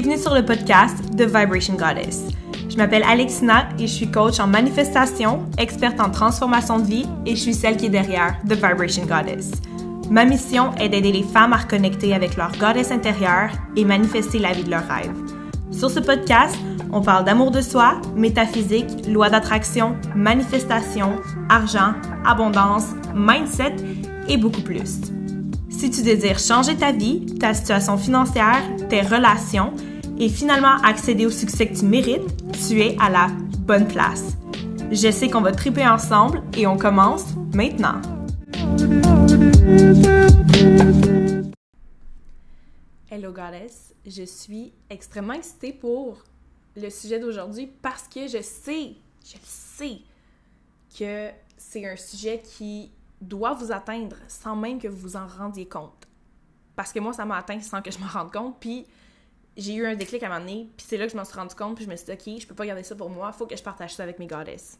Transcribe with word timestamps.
Bienvenue 0.00 0.22
sur 0.22 0.32
le 0.32 0.44
podcast 0.44 0.94
The 1.16 1.22
Vibration 1.22 1.74
Goddess. 1.74 2.28
Je 2.70 2.76
m'appelle 2.76 3.02
Alexina 3.02 3.68
et 3.80 3.88
je 3.88 3.92
suis 3.92 4.08
coach 4.08 4.38
en 4.38 4.46
manifestation, 4.46 5.44
experte 5.58 5.98
en 5.98 6.08
transformation 6.08 6.78
de 6.78 6.84
vie 6.84 7.06
et 7.26 7.34
je 7.34 7.40
suis 7.40 7.52
celle 7.52 7.76
qui 7.76 7.86
est 7.86 7.90
derrière 7.90 8.38
The 8.48 8.52
Vibration 8.52 9.06
Goddess. 9.06 9.50
Ma 10.08 10.24
mission 10.24 10.72
est 10.76 10.88
d'aider 10.88 11.10
les 11.10 11.24
femmes 11.24 11.52
à 11.52 11.56
reconnecter 11.56 12.14
avec 12.14 12.36
leur 12.36 12.52
goddess 12.58 12.92
intérieure 12.92 13.50
et 13.74 13.84
manifester 13.84 14.38
la 14.38 14.52
vie 14.52 14.62
de 14.62 14.70
leurs 14.70 14.86
rêves. 14.86 15.10
Sur 15.72 15.90
ce 15.90 15.98
podcast, 15.98 16.56
on 16.92 17.00
parle 17.00 17.24
d'amour 17.24 17.50
de 17.50 17.60
soi, 17.60 18.00
métaphysique, 18.14 19.08
loi 19.08 19.30
d'attraction, 19.30 19.96
manifestation, 20.14 21.16
argent, 21.48 21.94
abondance, 22.24 22.94
mindset 23.16 23.74
et 24.28 24.36
beaucoup 24.36 24.62
plus. 24.62 25.00
Si 25.78 25.92
tu 25.92 26.02
désires 26.02 26.40
changer 26.40 26.76
ta 26.76 26.90
vie, 26.90 27.24
ta 27.38 27.54
situation 27.54 27.96
financière, 27.96 28.60
tes 28.88 29.00
relations 29.00 29.72
et 30.18 30.28
finalement 30.28 30.76
accéder 30.82 31.24
au 31.24 31.30
succès 31.30 31.68
que 31.68 31.78
tu 31.78 31.84
mérites, 31.84 32.26
tu 32.66 32.80
es 32.80 32.96
à 32.98 33.08
la 33.08 33.28
bonne 33.60 33.86
place. 33.86 34.36
Je 34.90 35.08
sais 35.12 35.30
qu'on 35.30 35.40
va 35.40 35.52
triper 35.52 35.86
ensemble 35.86 36.42
et 36.56 36.66
on 36.66 36.76
commence 36.76 37.26
maintenant. 37.54 38.02
Hello 43.08 43.30
Goddess, 43.30 43.94
je 44.04 44.24
suis 44.24 44.72
extrêmement 44.90 45.34
excitée 45.34 45.72
pour 45.72 46.24
le 46.76 46.90
sujet 46.90 47.20
d'aujourd'hui 47.20 47.70
parce 47.80 48.08
que 48.08 48.26
je 48.26 48.42
sais, 48.42 48.96
je 49.24 49.36
sais 49.44 49.98
que 50.98 51.28
c'est 51.56 51.86
un 51.86 51.94
sujet 51.94 52.42
qui 52.42 52.90
doit 53.20 53.54
vous 53.54 53.72
atteindre 53.72 54.16
sans 54.28 54.56
même 54.56 54.78
que 54.80 54.88
vous 54.88 54.98
vous 54.98 55.16
en 55.16 55.26
rendiez 55.26 55.66
compte. 55.66 56.06
Parce 56.76 56.92
que 56.92 57.00
moi, 57.00 57.12
ça 57.12 57.24
m'a 57.24 57.36
atteint 57.36 57.60
sans 57.60 57.82
que 57.82 57.90
je 57.90 57.98
m'en 57.98 58.06
rende 58.06 58.32
compte. 58.32 58.56
Puis 58.60 58.86
j'ai 59.58 59.74
eu 59.74 59.86
un 59.86 59.96
déclic 59.96 60.22
à 60.22 60.26
un 60.26 60.28
moment 60.28 60.40
donné, 60.40 60.70
puis 60.76 60.86
c'est 60.88 60.96
là 60.96 61.06
que 61.06 61.12
je 61.12 61.16
m'en 61.16 61.24
suis 61.24 61.36
rendu 61.36 61.54
compte, 61.54 61.74
puis 61.74 61.84
je 61.84 61.90
me 61.90 61.96
suis 61.96 62.06
dit, 62.06 62.12
OK, 62.12 62.40
je 62.40 62.46
peux 62.46 62.54
pas 62.54 62.64
garder 62.64 62.84
ça 62.84 62.94
pour 62.94 63.10
moi, 63.10 63.32
faut 63.32 63.46
que 63.46 63.56
je 63.56 63.62
partage 63.62 63.96
ça 63.96 64.04
avec 64.04 64.20
mes 64.20 64.28
goddesses. 64.28 64.78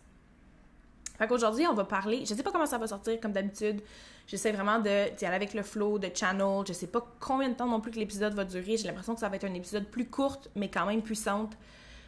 Fait 1.18 1.26
qu'aujourd'hui, 1.26 1.66
on 1.66 1.74
va 1.74 1.82
parler, 1.82 2.20
je 2.24 2.32
sais 2.32 2.44
pas 2.44 2.52
comment 2.52 2.64
ça 2.64 2.78
va 2.78 2.86
sortir, 2.86 3.18
comme 3.20 3.32
d'habitude, 3.32 3.82
j'essaie 4.28 4.52
vraiment 4.52 4.78
d'y 4.78 4.88
aller 4.88 5.34
avec 5.34 5.52
le 5.52 5.64
flow, 5.64 5.98
de 5.98 6.08
channel, 6.14 6.62
je 6.64 6.72
sais 6.72 6.86
pas 6.86 7.04
combien 7.18 7.48
de 7.48 7.54
temps 7.54 7.66
non 7.66 7.80
plus 7.80 7.90
que 7.90 7.98
l'épisode 7.98 8.34
va 8.34 8.44
durer, 8.44 8.76
j'ai 8.76 8.86
l'impression 8.86 9.14
que 9.14 9.20
ça 9.20 9.28
va 9.28 9.34
être 9.34 9.46
un 9.46 9.54
épisode 9.54 9.84
plus 9.86 10.08
court, 10.08 10.40
mais 10.54 10.70
quand 10.70 10.86
même 10.86 11.02
puissante. 11.02 11.58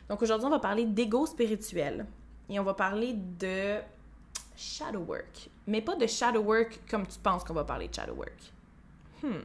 Donc 0.08 0.22
aujourd'hui, 0.22 0.46
on 0.46 0.50
va 0.50 0.60
parler 0.60 0.84
d'ego 0.84 1.26
spirituel, 1.26 2.06
et 2.48 2.60
on 2.60 2.62
va 2.62 2.74
parler 2.74 3.14
de 3.14 3.78
shadow 4.56 5.00
work. 5.00 5.48
Mais 5.66 5.80
pas 5.80 5.96
de 5.96 6.06
shadow 6.06 6.40
work 6.40 6.80
comme 6.90 7.06
tu 7.06 7.18
penses 7.18 7.44
qu'on 7.44 7.54
va 7.54 7.64
parler 7.64 7.88
de 7.88 7.94
shadow 7.94 8.14
work. 8.14 8.52
Hmm. 9.22 9.42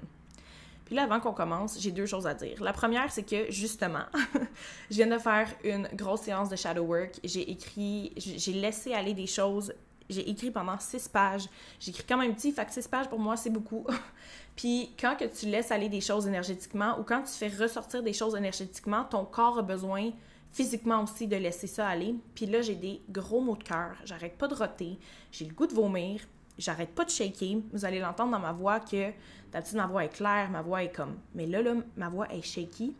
Puis 0.85 0.95
là, 0.95 1.03
avant 1.03 1.19
qu'on 1.19 1.33
commence, 1.33 1.79
j'ai 1.79 1.91
deux 1.91 2.05
choses 2.05 2.27
à 2.27 2.33
dire. 2.33 2.61
La 2.63 2.71
première, 2.71 3.11
c'est 3.11 3.23
que 3.23 3.51
justement, 3.51 4.05
je 4.91 4.95
viens 4.95 5.07
de 5.07 5.17
faire 5.17 5.49
une 5.63 5.87
grosse 5.93 6.21
séance 6.21 6.47
de 6.47 6.55
shadow 6.55 6.83
work. 6.83 7.19
J'ai 7.23 7.49
écrit, 7.49 8.13
j'ai 8.17 8.53
laissé 8.53 8.93
aller 8.93 9.13
des 9.13 9.25
choses. 9.25 9.73
J'ai 10.07 10.29
écrit 10.29 10.51
pendant 10.51 10.77
six 10.77 11.07
pages. 11.07 11.49
J'ai 11.79 11.89
écrit 11.89 12.03
quand 12.07 12.17
même 12.17 12.35
petit, 12.35 12.51
fait 12.51 12.65
que 12.65 12.71
six 12.71 12.87
pages 12.87 13.09
pour 13.09 13.19
moi, 13.19 13.35
c'est 13.35 13.49
beaucoup. 13.49 13.87
Puis 14.55 14.93
quand 14.99 15.15
que 15.15 15.25
tu 15.25 15.47
laisses 15.47 15.71
aller 15.71 15.89
des 15.89 16.01
choses 16.01 16.27
énergétiquement 16.27 16.99
ou 16.99 17.03
quand 17.03 17.23
tu 17.23 17.31
fais 17.31 17.47
ressortir 17.47 18.03
des 18.03 18.13
choses 18.13 18.35
énergétiquement, 18.35 19.03
ton 19.05 19.25
corps 19.25 19.57
a 19.57 19.63
besoin 19.63 20.11
physiquement 20.55 21.03
aussi 21.03 21.27
de 21.27 21.35
laisser 21.35 21.67
ça 21.67 21.85
aller. 21.85 22.15
Puis 22.33 22.45
là, 22.45 22.61
j'ai 22.61 22.75
des 22.75 23.01
gros 23.09 23.41
maux 23.41 23.57
de 23.57 23.63
cœur, 23.63 23.97
j'arrête 24.05 24.37
pas 24.37 24.47
de 24.47 24.55
roter, 24.55 24.97
j'ai 25.29 25.43
le 25.43 25.53
goût 25.53 25.67
de 25.67 25.73
vomir, 25.73 26.21
j'arrête 26.57 26.95
pas 26.95 27.03
de 27.03 27.09
shaker. 27.09 27.57
Vous 27.73 27.83
allez 27.83 27.99
l'entendre 27.99 28.31
dans 28.31 28.39
ma 28.39 28.53
voix 28.53 28.79
que 28.79 29.11
d'habitude 29.51 29.75
ma 29.75 29.85
voix 29.85 30.05
est 30.05 30.15
claire, 30.15 30.49
ma 30.49 30.61
voix 30.61 30.81
est 30.81 30.93
comme. 30.93 31.17
Mais 31.33 31.45
là, 31.45 31.61
là, 31.61 31.75
ma 31.97 32.07
voix 32.07 32.33
est 32.33 32.41
shaky. 32.41 32.95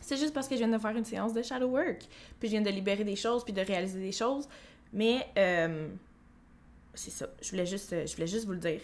C'est 0.00 0.16
juste 0.16 0.32
parce 0.32 0.48
que 0.48 0.54
je 0.54 0.60
viens 0.60 0.72
de 0.72 0.78
faire 0.78 0.96
une 0.96 1.04
séance 1.04 1.34
de 1.34 1.42
shadow 1.42 1.66
work. 1.66 2.06
Puis 2.40 2.48
je 2.48 2.52
viens 2.52 2.62
de 2.62 2.70
libérer 2.70 3.04
des 3.04 3.16
choses, 3.16 3.44
puis 3.44 3.52
de 3.52 3.60
réaliser 3.60 4.00
des 4.00 4.12
choses. 4.12 4.48
Mais 4.94 5.26
euh, 5.36 5.88
c'est 6.94 7.10
ça. 7.10 7.26
Je 7.42 7.50
voulais, 7.50 7.66
juste, 7.66 7.94
je 8.06 8.14
voulais 8.14 8.26
juste 8.26 8.46
vous 8.46 8.52
le 8.52 8.58
dire. 8.58 8.80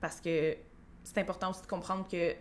Parce 0.00 0.20
que 0.20 0.56
c'est 1.04 1.18
important 1.18 1.50
aussi 1.50 1.62
de 1.62 1.68
comprendre 1.68 2.08
que 2.10 2.34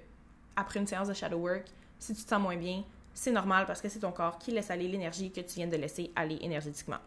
après 0.56 0.80
une 0.80 0.88
séance 0.88 1.08
de 1.08 1.14
shadow 1.14 1.38
work, 1.38 1.66
si 2.00 2.16
tu 2.16 2.24
te 2.24 2.30
sens 2.30 2.42
moins 2.42 2.58
bien, 2.58 2.84
c'est 3.14 3.32
normal 3.32 3.66
parce 3.66 3.82
que 3.82 3.90
c'est 3.90 4.00
ton 4.00 4.12
corps 4.12 4.38
qui 4.38 4.52
laisse 4.52 4.72
aller 4.72 4.88
l'énergie 4.88 5.32
que 5.32 5.42
tu 5.42 5.56
viens 5.56 5.68
de 5.68 5.76
laisser 5.76 6.12
aller 6.16 6.38
énergétiquement. 6.42 7.00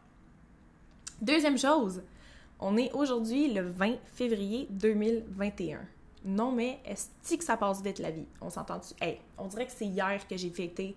Deuxième 1.20 1.58
chose, 1.58 2.02
on 2.60 2.76
est 2.76 2.92
aujourd'hui 2.92 3.52
le 3.52 3.62
20 3.70 3.96
février 4.04 4.66
2021. 4.70 5.80
Non, 6.24 6.52
mais 6.52 6.80
est-ce 6.84 7.36
que 7.36 7.44
ça 7.44 7.56
passe 7.56 7.82
vite 7.82 7.98
la 7.98 8.10
vie? 8.10 8.26
On 8.40 8.50
s'entend-tu? 8.50 8.94
Hey, 9.00 9.20
on 9.36 9.46
dirait 9.46 9.66
que 9.66 9.72
c'est 9.72 9.86
hier 9.86 10.26
que 10.26 10.36
j'ai 10.36 10.50
fêté 10.50 10.96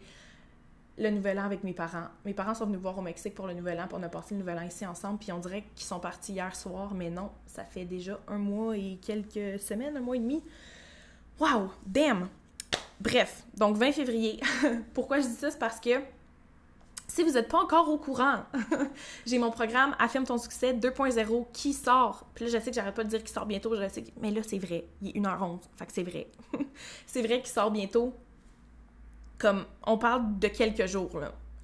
le 0.97 1.09
Nouvel 1.11 1.37
An 1.39 1.43
avec 1.43 1.63
mes 1.63 1.73
parents. 1.73 2.07
Mes 2.25 2.33
parents 2.33 2.55
sont 2.55 2.65
venus 2.65 2.79
voir 2.79 2.97
au 2.97 3.01
Mexique 3.01 3.35
pour 3.35 3.47
le 3.47 3.53
Nouvel 3.53 3.79
An, 3.79 3.87
puis 3.87 3.97
on 3.99 4.03
a 4.03 4.09
le 4.09 4.37
Nouvel 4.37 4.57
An 4.57 4.63
ici 4.63 4.85
ensemble, 4.85 5.19
puis 5.19 5.31
on 5.31 5.39
dirait 5.39 5.63
qu'ils 5.75 5.85
sont 5.85 5.99
partis 5.99 6.33
hier 6.33 6.55
soir, 6.55 6.93
mais 6.93 7.09
non, 7.09 7.29
ça 7.45 7.63
fait 7.63 7.85
déjà 7.85 8.19
un 8.27 8.37
mois 8.37 8.77
et 8.77 8.97
quelques 9.01 9.59
semaines, 9.59 9.97
un 9.97 10.01
mois 10.01 10.15
et 10.15 10.19
demi. 10.19 10.41
Wow! 11.39 11.71
Damn! 11.85 12.29
Bref, 12.99 13.43
donc 13.55 13.77
20 13.77 13.91
février. 13.91 14.39
Pourquoi 14.93 15.19
je 15.19 15.27
dis 15.27 15.35
ça? 15.35 15.51
C'est 15.51 15.59
parce 15.59 15.79
que 15.79 16.01
si 17.07 17.23
vous 17.23 17.31
n'êtes 17.31 17.47
pas 17.47 17.59
encore 17.59 17.89
au 17.89 17.97
courant, 17.97 18.43
j'ai 19.25 19.39
mon 19.39 19.49
programme 19.49 19.95
Affirme 19.97 20.25
ton 20.25 20.37
succès 20.37 20.73
2.0 20.73 21.45
qui 21.53 21.73
sort. 21.73 22.25
Puis 22.33 22.45
là, 22.45 22.51
je 22.51 22.63
sais 22.63 22.69
que 22.69 22.75
j'arrête 22.75 22.95
pas 22.95 23.03
de 23.03 23.09
dire 23.09 23.19
qu'il 23.19 23.29
sort 23.29 23.45
bientôt, 23.45 23.75
je 23.75 23.87
sais 23.87 24.03
mais 24.19 24.31
là, 24.31 24.41
c'est 24.43 24.57
vrai. 24.57 24.85
Il 25.01 25.09
est 25.09 25.19
1h11, 25.19 25.59
fait 25.75 25.85
que 25.85 25.93
c'est 25.93 26.03
vrai. 26.03 26.27
c'est 27.05 27.21
vrai 27.21 27.39
qu'il 27.41 27.49
sort 27.49 27.71
bientôt. 27.71 28.13
Comme, 29.37 29.65
on 29.85 29.97
parle 29.97 30.39
de 30.39 30.47
quelques 30.47 30.87
jours. 30.87 31.11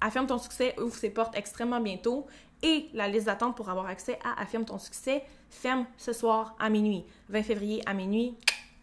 Affirme 0.00 0.26
ton 0.26 0.38
succès 0.38 0.74
ouvre 0.78 0.94
ses 0.94 1.10
portes 1.10 1.36
extrêmement 1.36 1.80
bientôt 1.80 2.26
et 2.62 2.88
la 2.94 3.08
liste 3.08 3.26
d'attente 3.26 3.56
pour 3.56 3.68
avoir 3.68 3.86
accès 3.86 4.18
à 4.24 4.40
Affirme 4.40 4.64
ton 4.64 4.78
succès 4.78 5.24
ferme 5.50 5.86
ce 5.96 6.12
soir 6.12 6.54
à 6.58 6.70
minuit. 6.70 7.04
20 7.28 7.42
février 7.42 7.82
à 7.86 7.94
minuit, 7.94 8.36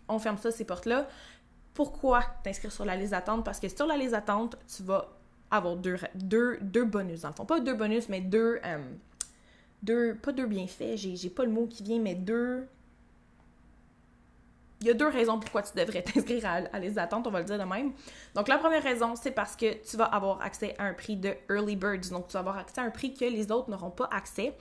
on 0.07 0.19
ferme 0.19 0.37
ça, 0.37 0.51
ces 0.51 0.65
portes-là. 0.65 1.07
Pourquoi 1.73 2.21
t'inscrire 2.43 2.71
sur 2.71 2.85
la 2.85 2.95
liste 2.95 3.11
d'attente? 3.11 3.45
Parce 3.45 3.59
que 3.59 3.69
sur 3.69 3.87
la 3.87 3.97
liste 3.97 4.11
d'attente, 4.11 4.57
tu 4.75 4.83
vas 4.83 5.07
avoir 5.51 5.75
deux, 5.75 5.97
bonus, 6.85 7.21
dans 7.21 7.29
le 7.29 7.33
fond. 7.33 7.45
Pas 7.45 7.59
deux 7.59 7.73
bonus, 7.73 8.09
mais 8.09 8.21
deux, 8.21 8.59
euh, 8.65 8.77
deux 9.83 10.15
pas 10.15 10.31
deux 10.31 10.47
bienfaits, 10.47 10.95
j'ai 10.95 11.29
pas 11.29 11.43
le 11.43 11.51
mot 11.51 11.67
qui 11.67 11.83
vient, 11.83 11.99
mais 11.99 12.15
deux... 12.15 12.67
Il 14.79 14.87
y 14.87 14.89
a 14.89 14.95
deux 14.95 15.09
raisons 15.09 15.39
pourquoi 15.39 15.61
tu 15.61 15.77
devrais 15.77 16.01
t'inscrire 16.03 16.43
à, 16.45 16.61
la 16.61 16.79
liste 16.79 16.95
d'attente, 16.95 17.27
on 17.27 17.29
va 17.29 17.39
le 17.39 17.45
dire 17.45 17.59
de 17.59 17.63
même. 17.63 17.91
Donc, 18.33 18.47
la 18.47 18.57
première 18.57 18.81
raison, 18.81 19.15
c'est 19.15 19.29
parce 19.29 19.55
que 19.55 19.87
tu 19.87 19.95
vas 19.95 20.05
avoir 20.05 20.41
accès 20.41 20.73
à 20.79 20.85
un 20.85 20.93
prix 20.93 21.17
de 21.17 21.35
Early 21.51 21.75
Birds. 21.75 22.09
Donc, 22.09 22.27
tu 22.27 22.33
vas 22.33 22.39
avoir 22.39 22.57
accès 22.57 22.81
à 22.81 22.85
un 22.85 22.89
prix 22.89 23.13
que 23.13 23.25
les 23.25 23.51
autres 23.51 23.69
n'auront 23.69 23.91
pas 23.91 24.09
accès. 24.11 24.55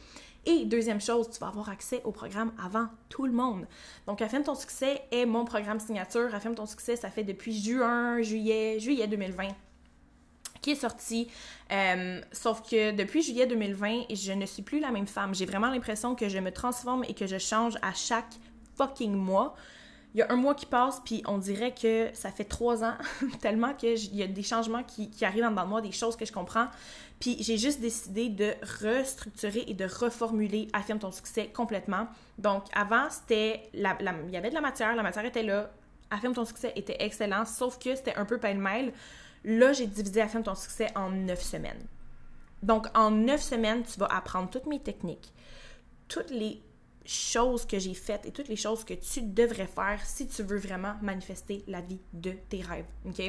Et 0.46 0.64
deuxième 0.64 1.00
chose, 1.00 1.28
tu 1.30 1.38
vas 1.38 1.48
avoir 1.48 1.68
accès 1.68 2.00
au 2.04 2.12
programme 2.12 2.52
avant 2.62 2.86
tout 3.08 3.26
le 3.26 3.32
monde. 3.32 3.66
Donc, 4.06 4.22
Affirme 4.22 4.42
ton 4.42 4.54
succès 4.54 5.02
est 5.10 5.26
mon 5.26 5.44
programme 5.44 5.80
signature. 5.80 6.34
Affirme 6.34 6.54
ton 6.54 6.66
succès, 6.66 6.96
ça 6.96 7.10
fait 7.10 7.24
depuis 7.24 7.62
juin, 7.62 8.22
juillet, 8.22 8.78
juillet 8.78 9.06
2020 9.06 9.48
qui 10.62 10.72
est 10.72 10.76
sorti. 10.76 11.28
Euh, 11.72 12.20
sauf 12.32 12.62
que 12.68 12.92
depuis 12.92 13.22
juillet 13.22 13.46
2020, 13.46 14.14
je 14.14 14.32
ne 14.32 14.44
suis 14.46 14.62
plus 14.62 14.80
la 14.80 14.90
même 14.90 15.06
femme. 15.06 15.34
J'ai 15.34 15.46
vraiment 15.46 15.70
l'impression 15.70 16.14
que 16.14 16.28
je 16.28 16.38
me 16.38 16.52
transforme 16.52 17.04
et 17.08 17.14
que 17.14 17.26
je 17.26 17.38
change 17.38 17.76
à 17.82 17.94
chaque 17.94 18.34
fucking 18.76 19.14
mois. 19.14 19.54
Il 20.14 20.18
y 20.18 20.22
a 20.22 20.32
un 20.32 20.36
mois 20.36 20.54
qui 20.54 20.66
passe, 20.66 21.00
puis 21.04 21.22
on 21.26 21.38
dirait 21.38 21.72
que 21.72 22.10
ça 22.14 22.32
fait 22.32 22.44
trois 22.44 22.82
ans, 22.82 22.94
tellement 23.40 23.74
qu'il 23.74 24.14
y 24.14 24.22
a 24.22 24.26
des 24.26 24.42
changements 24.42 24.82
qui, 24.82 25.10
arrivent 25.24 25.44
dans 25.44 25.62
le 25.62 25.68
mois, 25.68 25.80
des 25.80 25.92
choses 25.92 26.16
que 26.16 26.24
je 26.24 26.32
comprends. 26.32 26.66
Puis 27.20 27.36
j'ai 27.40 27.58
juste 27.58 27.80
décidé 27.80 28.28
de 28.28 28.54
restructurer 28.82 29.64
et 29.68 29.74
de 29.74 29.84
reformuler 29.84 30.68
Affirme 30.72 30.98
ton 30.98 31.12
succès 31.12 31.48
complètement. 31.54 32.08
Donc 32.38 32.64
avant, 32.74 33.08
c'était 33.10 33.68
il 33.74 33.82
y 33.82 34.36
avait 34.36 34.50
de 34.50 34.54
la 34.54 34.60
matière, 34.60 34.96
la 34.96 35.02
matière 35.02 35.24
était 35.24 35.42
là. 35.42 35.70
Affirme 36.10 36.34
ton 36.34 36.44
succès 36.44 36.72
était 36.74 36.96
excellent, 36.98 37.44
sauf 37.44 37.78
que 37.78 37.94
c'était 37.94 38.16
un 38.16 38.24
peu 38.24 38.38
pêle-mêle. 38.38 38.92
Là, 39.44 39.72
j'ai 39.72 39.86
divisé 39.86 40.22
Affirme 40.22 40.42
ton 40.42 40.56
succès 40.56 40.88
en 40.96 41.10
neuf 41.10 41.42
semaines. 41.42 41.86
Donc 42.62 42.86
en 42.96 43.10
neuf 43.10 43.42
semaines, 43.42 43.84
tu 43.84 43.98
vas 44.00 44.06
apprendre 44.06 44.50
toutes 44.50 44.66
mes 44.66 44.80
techniques, 44.80 45.32
toutes 46.08 46.30
les 46.30 46.60
choses 47.10 47.66
que 47.66 47.78
j'ai 47.78 47.94
faites 47.94 48.24
et 48.26 48.30
toutes 48.30 48.48
les 48.48 48.56
choses 48.56 48.84
que 48.84 48.94
tu 48.94 49.22
devrais 49.22 49.66
faire 49.66 50.00
si 50.04 50.26
tu 50.28 50.42
veux 50.42 50.58
vraiment 50.58 50.94
manifester 51.02 51.64
la 51.66 51.80
vie 51.80 52.00
de 52.12 52.32
tes 52.48 52.62
rêves. 52.62 52.86
OK? 53.06 53.20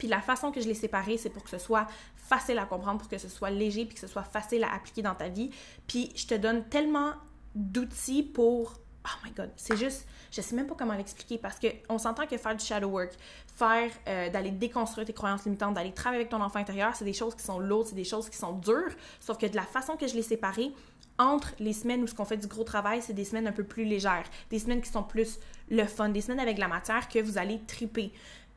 Puis 0.00 0.08
la 0.08 0.20
façon 0.20 0.50
que 0.50 0.60
je 0.60 0.66
l'ai 0.66 0.74
séparé, 0.74 1.18
c'est 1.18 1.28
pour 1.28 1.44
que 1.44 1.50
ce 1.50 1.58
soit 1.58 1.86
facile 2.16 2.58
à 2.58 2.64
comprendre, 2.64 2.98
pour 2.98 3.08
que 3.08 3.18
ce 3.18 3.28
soit 3.28 3.50
léger, 3.50 3.84
puis 3.84 3.94
que 3.94 4.00
ce 4.00 4.06
soit 4.06 4.22
facile 4.22 4.64
à 4.64 4.72
appliquer 4.72 5.02
dans 5.02 5.14
ta 5.14 5.28
vie. 5.28 5.50
Puis 5.86 6.10
je 6.14 6.26
te 6.26 6.34
donne 6.34 6.64
tellement 6.64 7.12
d'outils 7.54 8.22
pour... 8.22 8.74
Oh 9.04 9.18
my 9.24 9.30
god, 9.32 9.50
c'est 9.56 9.76
juste... 9.76 10.06
Je 10.30 10.40
sais 10.40 10.54
même 10.54 10.66
pas 10.66 10.74
comment 10.78 10.94
l'expliquer 10.94 11.38
parce 11.38 11.58
qu'on 11.58 11.98
s'entend 11.98 12.26
que 12.26 12.36
faire 12.38 12.56
du 12.56 12.64
shadow 12.64 12.88
work, 12.88 13.12
faire, 13.54 13.90
euh, 14.08 14.30
d'aller 14.30 14.52
déconstruire 14.52 15.06
tes 15.06 15.12
croyances 15.12 15.44
limitantes, 15.44 15.74
d'aller 15.74 15.92
travailler 15.92 16.20
avec 16.20 16.30
ton 16.30 16.40
enfant 16.40 16.60
intérieur, 16.60 16.94
c'est 16.94 17.04
des 17.04 17.12
choses 17.12 17.34
qui 17.34 17.42
sont 17.42 17.58
lourdes, 17.58 17.88
c'est 17.88 17.94
des 17.94 18.04
choses 18.04 18.30
qui 18.30 18.38
sont 18.38 18.52
dures. 18.52 18.94
Sauf 19.18 19.38
que 19.38 19.46
de 19.46 19.56
la 19.56 19.64
façon 19.64 19.96
que 19.96 20.06
je 20.06 20.14
l'ai 20.14 20.22
séparé, 20.22 20.72
entre 21.20 21.52
les 21.60 21.72
semaines 21.72 22.02
où 22.02 22.08
ce 22.08 22.14
qu'on 22.14 22.24
fait 22.24 22.38
du 22.38 22.48
gros 22.48 22.64
travail, 22.64 23.02
c'est 23.02 23.12
des 23.12 23.24
semaines 23.24 23.46
un 23.46 23.52
peu 23.52 23.62
plus 23.62 23.84
légères, 23.84 24.24
des 24.50 24.58
semaines 24.58 24.80
qui 24.80 24.90
sont 24.90 25.04
plus 25.04 25.38
le 25.70 25.84
fun, 25.84 26.08
des 26.08 26.20
semaines 26.20 26.40
avec 26.40 26.58
la 26.58 26.66
matière 26.66 27.08
que 27.08 27.20
vous 27.20 27.38
allez 27.38 27.60
triper 27.66 28.12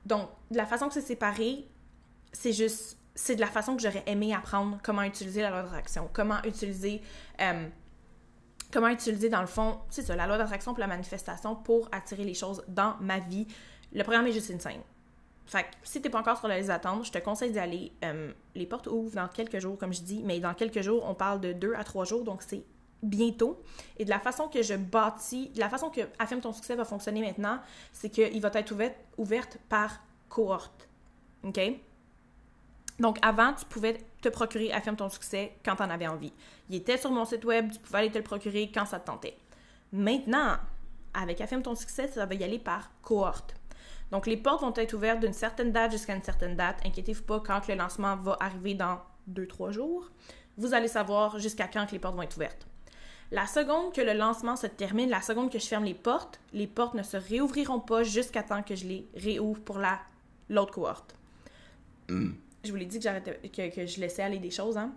donc, 0.06 0.30
de 0.51 0.57
la 0.57 0.65
façon 0.65 0.88
que 0.88 0.94
c'est 0.94 1.01
séparé, 1.01 1.65
c'est 2.31 2.54
juste, 2.54 2.98
c'est 3.15 3.36
de 3.36 3.42
la 3.42 3.48
façon 3.48 3.75
que 3.75 3.81
j'aurais 3.81 4.04
aimé 4.06 4.33
apprendre 4.33 4.80
comment 4.83 5.04
utiliser 5.04 5.42
la 5.42 5.50
loi 5.50 5.62
d'attraction, 5.63 6.10
comment 6.12 6.42
utiliser, 6.44 7.01
euh, 7.42 7.68
comment 8.71 8.89
utiliser 8.89 9.30
dans 9.30 9.42
le 9.42 9.48
fond, 9.48 9.80
c'est 9.89 10.01
ça, 10.01 10.15
la 10.15 10.27
loi 10.27 10.38
d'attraction 10.38 10.74
pour 10.74 10.81
la 10.81 10.88
manifestation 10.88 11.56
pour 11.56 11.88
attirer 11.92 12.25
les 12.25 12.33
choses 12.33 12.63
dans 12.68 12.95
ma 13.00 13.19
vie. 13.19 13.48
Le 13.94 14.04
programme 14.04 14.27
est 14.27 14.33
juste 14.33 14.51
insane. 14.51 14.81
Fait 15.45 15.63
que 15.63 15.69
si 15.84 16.01
t'es 16.01 16.10
pas 16.10 16.19
encore 16.19 16.38
sur 16.38 16.48
la 16.48 16.57
liste 16.57 16.69
d'attente, 16.69 17.06
je 17.06 17.12
te 17.12 17.18
conseille 17.18 17.51
d'y 17.51 17.60
aller. 17.60 17.92
Euh, 18.04 18.31
les 18.56 18.66
portes 18.66 18.88
ouvrent 18.88 19.16
dans 19.16 19.28
quelques 19.28 19.60
jours, 19.60 19.78
comme 19.78 19.94
je 19.94 20.01
dis, 20.01 20.22
mais 20.24 20.40
dans 20.40 20.54
quelques 20.54 20.81
jours, 20.81 21.04
on 21.07 21.13
parle 21.13 21.42
de 21.42 21.51
deux 21.54 21.74
à 21.75 21.84
trois 21.84 22.06
jours, 22.06 22.24
donc 22.24 22.42
c'est 22.42 22.63
bientôt. 23.04 23.62
Et 23.98 24.06
de 24.06 24.10
la 24.10 24.19
façon 24.19 24.48
que 24.48 24.62
je 24.62 24.74
bâtis, 24.75 25.50
de 25.50 25.60
la 25.60 25.69
façon 25.69 25.90
que 25.90 26.01
Affirme 26.19 26.42
ton 26.42 26.54
succès 26.54 26.75
va 26.75 26.86
fonctionner 26.86 27.22
maintenant, 27.22 27.60
c'est 27.92 28.10
qu'il 28.10 28.42
va 28.42 28.50
être 28.54 28.74
ouvert, 29.18 29.45
par 29.69 30.01
cohorte. 30.30 30.88
OK? 31.44 31.60
Donc, 33.00 33.18
avant, 33.22 33.54
tu 33.54 33.66
pouvais 33.66 33.98
te 34.22 34.30
procurer 34.30 34.72
Affirme 34.72 34.96
ton 34.96 35.10
succès 35.10 35.57
quand 35.66 35.75
tu 35.75 35.84
en 35.84 35.89
avais 35.89 36.07
envie. 36.07 36.34
Il 36.69 36.75
était 36.75 36.98
sur 36.98 37.12
mon 37.12 37.25
site 37.25 37.44
web, 37.44 37.72
tu 37.72 37.80
pouvais 37.80 38.00
aller 38.00 38.12
te 38.12 38.18
le 38.18 38.24
procurer 38.24 38.72
quand 38.74 38.86
ça 38.86 39.00
te 39.00 39.07
tentait. 39.07 39.36
Maintenant, 39.92 40.57
avec 41.13 41.42
Affirme 41.42 41.62
ton 41.62 41.75
succès, 41.75 42.07
ça 42.07 42.25
va 42.25 42.34
y 42.36 42.44
aller 42.44 42.60
par 42.60 42.92
cohorte. 43.01 43.56
Donc, 44.11 44.27
les 44.27 44.38
portes 44.38 44.61
vont 44.61 44.73
être 44.75 44.94
ouvertes 44.94 45.19
d'une 45.19 45.33
certaine 45.33 45.71
date 45.71 45.91
jusqu'à 45.91 46.15
une 46.15 46.23
certaine 46.23 46.55
date. 46.55 46.79
Inquiétez-vous 46.85 47.23
pas 47.23 47.39
quand 47.39 47.67
le 47.67 47.75
lancement 47.75 48.15
va 48.17 48.38
arriver 48.39 48.73
dans 48.73 49.00
2-3 49.31 49.71
jours. 49.71 50.11
Vous 50.57 50.73
allez 50.73 50.88
savoir 50.88 51.39
jusqu'à 51.39 51.67
quand 51.67 51.91
les 51.91 52.00
portes 52.00 52.15
vont 52.15 52.21
être 52.21 52.35
ouvertes. 52.35 52.67
La 53.31 53.47
seconde 53.47 53.94
que 53.94 54.01
le 54.01 54.13
lancement 54.13 54.55
se 54.55 54.67
termine, 54.67 55.09
la 55.09 55.21
seconde 55.21 55.51
que 55.51 55.57
je 55.57 55.65
ferme 55.65 55.85
les 55.85 55.95
portes, 55.95 56.39
les 56.53 56.67
portes 56.67 56.94
ne 56.94 57.01
se 57.01 57.17
réouvriront 57.17 57.79
pas 57.79 58.03
jusqu'à 58.03 58.44
temps 58.44 58.61
que 58.61 58.75
je 58.75 58.85
les 58.85 59.07
réouvre 59.15 59.59
pour 59.61 59.79
la 59.79 60.00
l'autre 60.50 60.73
cohorte. 60.73 61.15
Je 62.09 62.69
vous 62.69 62.75
l'ai 62.75 62.85
dit 62.85 63.00
que, 63.00 63.47
que, 63.47 63.75
que 63.75 63.85
je 63.88 64.00
laissais 64.00 64.21
aller 64.21 64.38
des 64.38 64.51
choses, 64.51 64.77
hein. 64.77 64.94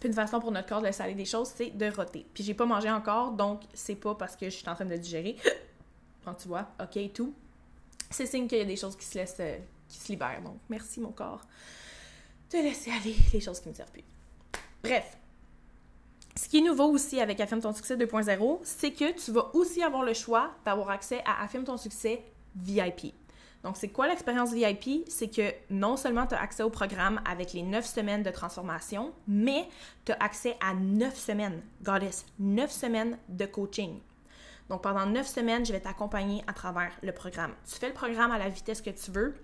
Puis 0.00 0.08
une 0.08 0.14
façon 0.14 0.40
pour 0.40 0.52
notre 0.52 0.68
corps 0.68 0.80
de 0.80 0.86
laisser 0.86 1.02
aller 1.02 1.14
des 1.14 1.24
choses, 1.24 1.48
c'est 1.54 1.70
de 1.70 1.90
roter. 1.90 2.26
Puis 2.34 2.44
j'ai 2.44 2.54
pas 2.54 2.66
mangé 2.66 2.90
encore, 2.90 3.32
donc 3.32 3.62
c'est 3.72 3.94
pas 3.94 4.14
parce 4.14 4.36
que 4.36 4.46
je 4.46 4.56
suis 4.56 4.68
en 4.68 4.74
train 4.74 4.84
de 4.84 4.96
digérer. 4.96 5.36
Quand 6.24 6.34
tu 6.34 6.48
vois, 6.48 6.68
ok, 6.80 7.12
tout. 7.12 7.34
C'est 8.10 8.26
signe 8.26 8.46
qu'il 8.46 8.58
y 8.58 8.62
a 8.62 8.64
des 8.64 8.76
choses 8.76 8.96
qui 8.96 9.04
se 9.04 9.18
laissent, 9.18 9.36
euh, 9.40 9.58
qui 9.88 9.98
se 9.98 10.08
libèrent. 10.08 10.42
Donc 10.42 10.58
merci 10.68 11.00
mon 11.00 11.12
corps 11.12 11.42
de 12.52 12.58
laisser 12.58 12.90
aller 12.92 13.16
les 13.32 13.40
choses 13.40 13.60
qui 13.60 13.68
me 13.68 13.74
servent 13.74 13.90
plus. 13.90 14.04
Bref, 14.82 15.16
ce 16.36 16.48
qui 16.48 16.58
est 16.58 16.62
nouveau 16.62 16.84
aussi 16.84 17.20
avec 17.20 17.40
Affirme 17.40 17.60
ton 17.60 17.72
succès 17.72 17.96
2.0, 17.96 18.60
c'est 18.62 18.92
que 18.92 19.12
tu 19.12 19.32
vas 19.32 19.50
aussi 19.54 19.82
avoir 19.82 20.04
le 20.04 20.14
choix 20.14 20.52
d'avoir 20.64 20.90
accès 20.90 21.22
à 21.24 21.42
Affirme 21.42 21.64
ton 21.64 21.76
succès 21.76 22.22
VIP. 22.54 23.14
Donc, 23.62 23.76
c'est 23.76 23.88
quoi 23.88 24.06
l'expérience 24.06 24.52
VIP? 24.52 25.08
C'est 25.08 25.28
que 25.28 25.52
non 25.70 25.96
seulement 25.96 26.26
tu 26.26 26.34
as 26.34 26.40
accès 26.40 26.62
au 26.62 26.70
programme 26.70 27.20
avec 27.28 27.52
les 27.52 27.62
9 27.62 27.84
semaines 27.84 28.22
de 28.22 28.30
transformation, 28.30 29.12
mais 29.26 29.68
tu 30.04 30.12
as 30.12 30.22
accès 30.22 30.56
à 30.60 30.74
9 30.74 31.16
semaines, 31.16 31.62
goddess, 31.82 32.26
9 32.38 32.70
semaines 32.70 33.18
de 33.28 33.46
coaching. 33.46 33.98
Donc, 34.68 34.82
pendant 34.82 35.06
9 35.06 35.26
semaines, 35.26 35.64
je 35.64 35.72
vais 35.72 35.80
t'accompagner 35.80 36.42
à 36.46 36.52
travers 36.52 36.90
le 37.02 37.12
programme. 37.12 37.52
Tu 37.68 37.76
fais 37.76 37.88
le 37.88 37.94
programme 37.94 38.32
à 38.32 38.38
la 38.38 38.48
vitesse 38.48 38.80
que 38.80 38.90
tu 38.90 39.10
veux, 39.10 39.34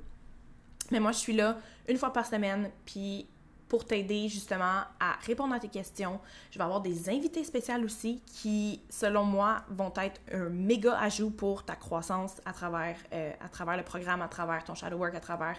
mais 0.90 1.00
moi, 1.00 1.12
je 1.12 1.18
suis 1.18 1.32
là 1.32 1.58
une 1.88 1.96
fois 1.96 2.12
par 2.12 2.26
semaine, 2.26 2.70
puis 2.84 3.26
pour 3.72 3.86
t'aider 3.86 4.28
justement 4.28 4.82
à 5.00 5.12
répondre 5.24 5.54
à 5.54 5.58
tes 5.58 5.68
questions. 5.68 6.20
Je 6.50 6.58
vais 6.58 6.64
avoir 6.64 6.82
des 6.82 7.08
invités 7.08 7.42
spéciaux 7.42 7.82
aussi 7.82 8.20
qui, 8.26 8.82
selon 8.90 9.24
moi, 9.24 9.62
vont 9.70 9.90
être 9.96 10.20
un 10.30 10.50
méga 10.50 10.98
ajout 10.98 11.30
pour 11.30 11.64
ta 11.64 11.74
croissance 11.74 12.32
à 12.44 12.52
travers, 12.52 12.98
euh, 13.14 13.32
à 13.40 13.48
travers 13.48 13.78
le 13.78 13.82
programme, 13.82 14.20
à 14.20 14.28
travers 14.28 14.62
ton 14.64 14.74
shadow 14.74 14.98
work, 14.98 15.14
à 15.14 15.20
travers, 15.20 15.58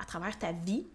à 0.00 0.04
travers 0.04 0.36
ta 0.36 0.50
vie. 0.50 0.88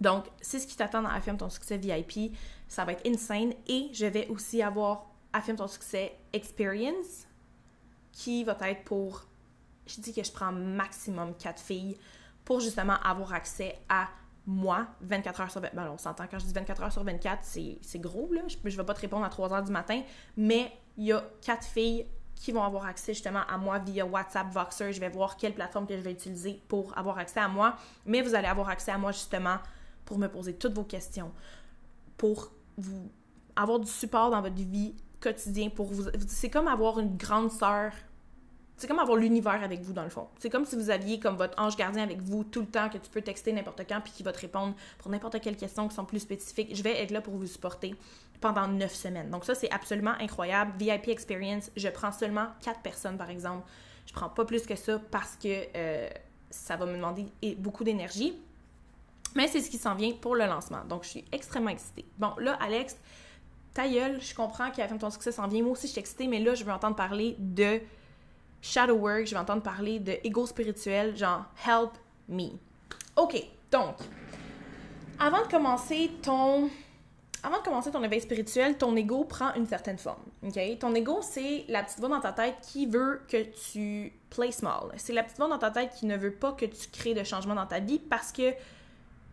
Donc, 0.00 0.24
c'est 0.40 0.58
ce 0.58 0.66
qui 0.66 0.76
t'attend 0.76 1.02
dans 1.02 1.10
Affirme 1.10 1.36
ton 1.36 1.48
succès 1.48 1.78
VIP. 1.78 2.36
Ça 2.66 2.84
va 2.84 2.90
être 2.90 3.06
insane. 3.06 3.52
Et 3.68 3.88
je 3.92 4.06
vais 4.06 4.26
aussi 4.26 4.62
avoir 4.62 5.06
Affirme 5.36 5.58
ton 5.58 5.68
succès 5.68 6.16
Experience 6.32 7.26
qui 8.10 8.42
va 8.42 8.56
être 8.62 8.84
pour, 8.84 9.26
je 9.86 10.00
dis 10.00 10.14
que 10.14 10.24
je 10.24 10.32
prends 10.32 10.50
maximum 10.50 11.34
4 11.36 11.60
filles 11.60 11.98
pour 12.42 12.60
justement 12.60 12.94
avoir 13.04 13.34
accès 13.34 13.78
à 13.90 14.08
moi, 14.46 14.86
24 15.02 15.40
heures 15.42 15.50
sur 15.50 15.60
24. 15.60 15.76
Ben, 15.76 15.90
on 15.92 15.98
s'entend 15.98 16.24
quand 16.26 16.38
je 16.38 16.46
dis 16.46 16.54
24 16.54 16.82
heures 16.84 16.92
sur 16.92 17.04
24, 17.04 17.40
c'est 17.44 17.98
gros, 17.98 18.32
là. 18.32 18.40
Je 18.48 18.56
ne 18.64 18.70
vais 18.70 18.84
pas 18.84 18.94
te 18.94 19.00
répondre 19.00 19.26
à 19.26 19.28
3 19.28 19.52
heures 19.52 19.62
du 19.62 19.72
matin, 19.72 20.00
mais 20.38 20.72
il 20.96 21.04
y 21.04 21.12
a 21.12 21.22
quatre 21.42 21.66
filles 21.66 22.06
qui 22.34 22.52
vont 22.52 22.62
avoir 22.62 22.86
accès 22.86 23.12
justement 23.12 23.42
à 23.46 23.58
moi 23.58 23.78
via 23.78 24.06
WhatsApp, 24.06 24.46
Voxer. 24.50 24.94
Je 24.94 25.00
vais 25.00 25.10
voir 25.10 25.36
quelle 25.36 25.54
plateforme 25.54 25.86
que 25.86 25.96
je 25.96 26.02
vais 26.02 26.12
utiliser 26.12 26.62
pour 26.68 26.96
avoir 26.96 27.18
accès 27.18 27.40
à 27.40 27.48
moi. 27.48 27.76
Mais 28.06 28.22
vous 28.22 28.34
allez 28.34 28.48
avoir 28.48 28.70
accès 28.70 28.90
à 28.90 28.96
moi 28.96 29.12
justement 29.12 29.58
pour 30.06 30.18
me 30.18 30.28
poser 30.28 30.54
toutes 30.54 30.74
vos 30.74 30.84
questions, 30.84 31.32
pour 32.16 32.52
vous 32.78 33.10
avoir 33.54 33.80
du 33.80 33.90
support 33.90 34.30
dans 34.30 34.40
votre 34.40 34.54
vie 34.54 34.94
quotidienne, 35.30 35.70
pour 35.70 35.86
vous. 35.86 36.04
C'est 36.28 36.50
comme 36.50 36.68
avoir 36.68 36.98
une 36.98 37.16
grande 37.16 37.50
sœur 37.50 37.92
c'est 38.76 38.86
comme 38.86 38.98
avoir 38.98 39.16
l'univers 39.16 39.62
avec 39.62 39.80
vous 39.80 39.94
dans 39.94 40.02
le 40.02 40.10
fond. 40.10 40.28
C'est 40.38 40.50
comme 40.50 40.66
si 40.66 40.76
vous 40.76 40.90
aviez 40.90 41.18
comme 41.18 41.36
votre 41.36 41.60
ange 41.60 41.76
gardien 41.76 42.02
avec 42.02 42.20
vous 42.20 42.44
tout 42.44 42.60
le 42.60 42.66
temps 42.66 42.90
que 42.90 42.98
tu 42.98 43.10
peux 43.10 43.22
texter 43.22 43.52
n'importe 43.52 43.82
quand 43.88 44.00
puis 44.02 44.12
qui 44.12 44.22
va 44.22 44.32
te 44.32 44.40
répondre 44.40 44.74
pour 44.98 45.10
n'importe 45.10 45.40
quelle 45.40 45.56
question 45.56 45.88
qui 45.88 45.94
sont 45.94 46.04
plus 46.04 46.20
spécifiques. 46.20 46.76
Je 46.76 46.82
vais 46.82 47.02
être 47.02 47.10
là 47.10 47.22
pour 47.22 47.34
vous 47.34 47.46
supporter 47.46 47.94
pendant 48.40 48.68
neuf 48.68 48.94
semaines. 48.94 49.30
Donc 49.30 49.46
ça 49.46 49.54
c'est 49.54 49.70
absolument 49.70 50.14
incroyable. 50.20 50.72
VIP 50.78 51.08
experience, 51.08 51.70
je 51.74 51.88
prends 51.88 52.12
seulement 52.12 52.48
quatre 52.60 52.80
personnes 52.80 53.16
par 53.16 53.30
exemple. 53.30 53.66
Je 54.04 54.12
prends 54.12 54.28
pas 54.28 54.44
plus 54.44 54.66
que 54.66 54.76
ça 54.76 55.00
parce 55.10 55.36
que 55.36 55.66
euh, 55.74 56.10
ça 56.50 56.76
va 56.76 56.84
me 56.84 56.96
demander 56.96 57.26
beaucoup 57.56 57.82
d'énergie. 57.82 58.38
Mais 59.34 59.48
c'est 59.48 59.60
ce 59.60 59.70
qui 59.70 59.78
s'en 59.78 59.94
vient 59.94 60.12
pour 60.12 60.34
le 60.34 60.44
lancement. 60.44 60.84
Donc 60.84 61.04
je 61.04 61.08
suis 61.08 61.24
extrêmement 61.32 61.70
excitée. 61.70 62.04
Bon 62.18 62.34
là 62.38 62.58
Alex, 62.60 62.98
ta 63.76 63.88
gueule, 63.88 64.20
je 64.20 64.34
comprends 64.34 64.70
qu'à 64.70 64.88
ton 64.88 65.10
succès 65.10 65.32
s'en 65.32 65.46
vient. 65.48 65.62
Moi 65.62 65.72
aussi 65.72 65.86
je 65.86 65.92
suis 65.92 66.00
excitée, 66.00 66.26
mais 66.26 66.40
là 66.40 66.54
je 66.54 66.64
veux 66.64 66.72
entendre 66.72 66.96
parler 66.96 67.36
de 67.38 67.80
shadow 68.62 68.94
work, 68.94 69.26
je 69.26 69.34
vais 69.34 69.40
entendre 69.40 69.62
parler 69.62 69.98
de 69.98 70.12
ego 70.24 70.46
spirituel, 70.46 71.16
genre 71.16 71.44
help 71.66 71.92
me. 72.28 72.50
OK, 73.16 73.42
donc, 73.70 73.96
avant 75.18 75.42
de 75.42 75.48
commencer 75.48 76.10
ton 76.22 76.70
avant 77.42 77.58
de 77.58 77.62
commencer 77.62 77.92
ton 77.92 78.02
éveil 78.02 78.20
spirituel, 78.20 78.76
ton 78.76 78.96
ego 78.96 79.22
prend 79.24 79.54
une 79.54 79.66
certaine 79.66 79.98
forme. 79.98 80.22
OK? 80.42 80.58
Ton 80.80 80.94
ego, 80.96 81.20
c'est 81.22 81.64
la 81.68 81.84
petite 81.84 82.00
voix 82.00 82.08
dans 82.08 82.20
ta 82.20 82.32
tête 82.32 82.56
qui 82.60 82.86
veut 82.86 83.22
que 83.28 83.44
tu 83.70 84.12
play 84.30 84.50
small. 84.50 84.90
C'est 84.96 85.12
la 85.12 85.22
petite 85.22 85.36
voix 85.36 85.46
dans 85.46 85.58
ta 85.58 85.70
tête 85.70 85.92
qui 85.96 86.06
ne 86.06 86.16
veut 86.16 86.32
pas 86.32 86.52
que 86.52 86.64
tu 86.64 86.88
crées 86.90 87.14
de 87.14 87.22
changement 87.22 87.54
dans 87.54 87.66
ta 87.66 87.78
vie 87.78 88.00
parce 88.00 88.32
que 88.32 88.52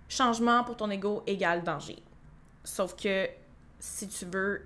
changement 0.10 0.63
pour 0.63 0.77
ton 0.77 0.91
ego 0.91 1.24
égale 1.25 1.63
danger. 1.63 2.03
Sauf 2.63 2.96
que 2.96 3.27
si 3.84 4.08
tu 4.08 4.24
veux 4.25 4.66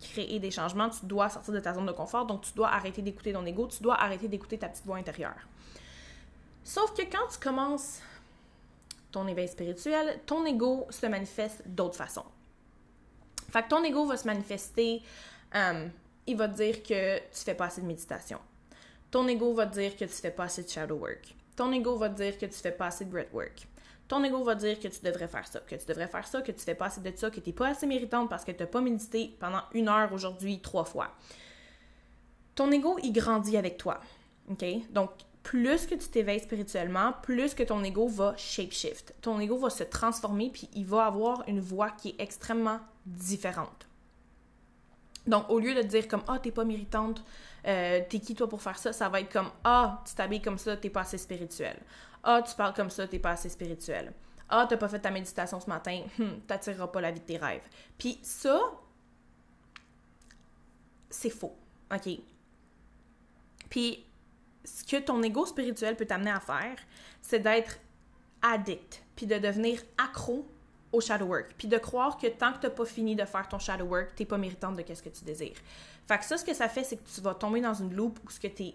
créer 0.00 0.40
des 0.40 0.50
changements, 0.50 0.90
tu 0.90 1.06
dois 1.06 1.28
sortir 1.28 1.54
de 1.54 1.60
ta 1.60 1.72
zone 1.72 1.86
de 1.86 1.92
confort, 1.92 2.26
donc 2.26 2.42
tu 2.42 2.52
dois 2.52 2.68
arrêter 2.68 3.00
d'écouter 3.00 3.32
ton 3.32 3.46
ego, 3.46 3.68
tu 3.68 3.80
dois 3.80 3.94
arrêter 3.94 4.26
d'écouter 4.26 4.58
ta 4.58 4.68
petite 4.68 4.84
voix 4.84 4.96
intérieure. 4.96 5.38
Sauf 6.64 6.92
que 6.92 7.02
quand 7.02 7.28
tu 7.30 7.38
commences 7.38 8.00
ton 9.12 9.28
éveil 9.28 9.46
spirituel, 9.46 10.18
ton 10.26 10.44
ego 10.44 10.84
se 10.90 11.06
manifeste 11.06 11.62
d'autres 11.64 11.94
façons. 11.94 12.24
Fait 13.52 13.62
que 13.62 13.68
ton 13.68 13.84
ego 13.84 14.04
va 14.04 14.16
se 14.16 14.26
manifester, 14.26 15.00
euh, 15.54 15.86
il 16.26 16.36
va 16.36 16.48
te 16.48 16.56
dire 16.56 16.82
que 16.82 17.18
tu 17.18 17.44
fais 17.44 17.54
pas 17.54 17.66
assez 17.66 17.82
de 17.82 17.86
méditation. 17.86 18.40
Ton 19.12 19.28
ego 19.28 19.54
va 19.54 19.66
te 19.66 19.74
dire 19.74 19.96
que 19.96 20.06
tu 20.06 20.08
fais 20.08 20.32
pas 20.32 20.44
assez 20.44 20.64
de 20.64 20.68
shadow 20.68 20.96
work. 20.96 21.36
Ton 21.54 21.70
ego 21.70 21.96
va 21.96 22.08
te 22.08 22.16
dire 22.16 22.36
que 22.36 22.46
tu 22.46 22.58
fais 22.58 22.72
pas 22.72 22.86
assez 22.86 23.04
de 23.04 23.10
breathwork 23.10 23.68
ton 24.08 24.22
ego 24.22 24.42
va 24.44 24.54
dire 24.54 24.78
que 24.78 24.88
tu 24.88 25.00
devrais 25.02 25.28
faire 25.28 25.46
ça, 25.46 25.60
que 25.60 25.74
tu 25.74 25.86
devrais 25.86 26.06
faire 26.06 26.26
ça, 26.26 26.40
que 26.40 26.52
tu 26.52 26.60
fais 26.60 26.74
pas 26.74 26.86
assez 26.86 27.00
de 27.00 27.12
ça, 27.16 27.30
que 27.30 27.40
tu 27.40 27.48
n'es 27.48 27.54
pas 27.54 27.68
assez 27.68 27.86
méritante 27.86 28.28
parce 28.30 28.44
que 28.44 28.52
tu 28.52 28.60
n'as 28.60 28.66
pas 28.66 28.80
médité 28.80 29.36
pendant 29.40 29.62
une 29.72 29.88
heure 29.88 30.12
aujourd'hui 30.12 30.60
trois 30.60 30.84
fois. 30.84 31.10
Ton 32.54 32.70
ego, 32.70 32.98
il 33.02 33.12
grandit 33.12 33.56
avec 33.56 33.76
toi. 33.76 34.00
OK? 34.50 34.64
Donc, 34.90 35.10
plus 35.42 35.86
que 35.86 35.94
tu 35.94 36.08
t'éveilles 36.08 36.40
spirituellement, 36.40 37.14
plus 37.22 37.54
que 37.54 37.62
ton 37.62 37.82
ego 37.84 38.08
va 38.08 38.34
shapeshift. 38.36 39.14
Ton 39.20 39.38
ego 39.40 39.56
va 39.58 39.70
se 39.70 39.84
transformer, 39.84 40.50
puis 40.50 40.68
il 40.74 40.86
va 40.86 41.06
avoir 41.06 41.44
une 41.48 41.60
voix 41.60 41.90
qui 41.90 42.10
est 42.10 42.20
extrêmement 42.20 42.80
différente. 43.04 43.86
Donc, 45.26 45.50
au 45.50 45.58
lieu 45.58 45.74
de 45.74 45.82
dire 45.82 46.06
comme 46.08 46.22
Ah, 46.28 46.38
t'es 46.38 46.50
pas 46.50 46.64
méritante, 46.64 47.24
euh, 47.66 48.00
t'es 48.08 48.20
qui 48.20 48.34
toi 48.34 48.48
pour 48.48 48.62
faire 48.62 48.78
ça, 48.78 48.92
ça 48.92 49.08
va 49.08 49.20
être 49.20 49.32
comme 49.32 49.50
Ah, 49.64 50.02
tu 50.06 50.14
t'habilles 50.14 50.42
comme 50.42 50.58
ça, 50.58 50.76
t'es 50.76 50.90
pas 50.90 51.00
assez 51.00 51.18
spirituel. 51.18 51.78
Ah, 52.22 52.42
tu 52.42 52.54
parles 52.54 52.74
comme 52.74 52.90
ça, 52.90 53.06
t'es 53.06 53.18
pas 53.18 53.30
assez 53.30 53.48
spirituel. 53.48 54.12
Ah, 54.48 54.66
t'as 54.68 54.76
pas 54.76 54.88
fait 54.88 55.00
ta 55.00 55.10
méditation 55.10 55.60
ce 55.60 55.68
matin, 55.68 56.02
hum, 56.20 56.40
t'attireras 56.46 56.88
pas 56.88 57.00
la 57.00 57.10
vie 57.10 57.20
de 57.20 57.24
tes 57.24 57.36
rêves. 57.36 57.62
Puis 57.98 58.18
ça, 58.22 58.60
c'est 61.10 61.30
faux, 61.30 61.56
OK? 61.92 62.08
Puis 63.68 64.04
ce 64.64 64.84
que 64.84 64.96
ton 65.02 65.22
ego 65.22 65.46
spirituel 65.46 65.96
peut 65.96 66.06
t'amener 66.06 66.30
à 66.30 66.40
faire, 66.40 66.76
c'est 67.20 67.40
d'être 67.40 67.78
addict, 68.42 69.02
puis 69.16 69.26
de 69.26 69.38
devenir 69.38 69.80
accro 69.98 70.46
au 70.92 71.00
shadow 71.00 71.26
work, 71.26 71.54
puis 71.58 71.68
de 71.68 71.78
croire 71.78 72.16
que 72.16 72.26
tant 72.26 72.52
que 72.52 72.58
t'as 72.58 72.70
pas 72.70 72.84
fini 72.84 73.16
de 73.16 73.24
faire 73.24 73.48
ton 73.48 73.58
shadow 73.58 73.84
work, 73.84 74.14
t'es 74.14 74.24
pas 74.24 74.38
méritante 74.38 74.76
de 74.76 74.82
qu'est-ce 74.82 75.02
que 75.02 75.08
tu 75.08 75.24
désires. 75.24 75.56
Fait 76.06 76.18
que 76.18 76.24
ça, 76.24 76.38
ce 76.38 76.44
que 76.44 76.54
ça 76.54 76.68
fait, 76.68 76.84
c'est 76.84 76.96
que 76.96 77.08
tu 77.08 77.20
vas 77.20 77.34
tomber 77.34 77.60
dans 77.60 77.74
une 77.74 77.94
loupe 77.94 78.18
où 78.24 78.30
ce 78.30 78.38
que 78.38 78.46
t'es 78.46 78.74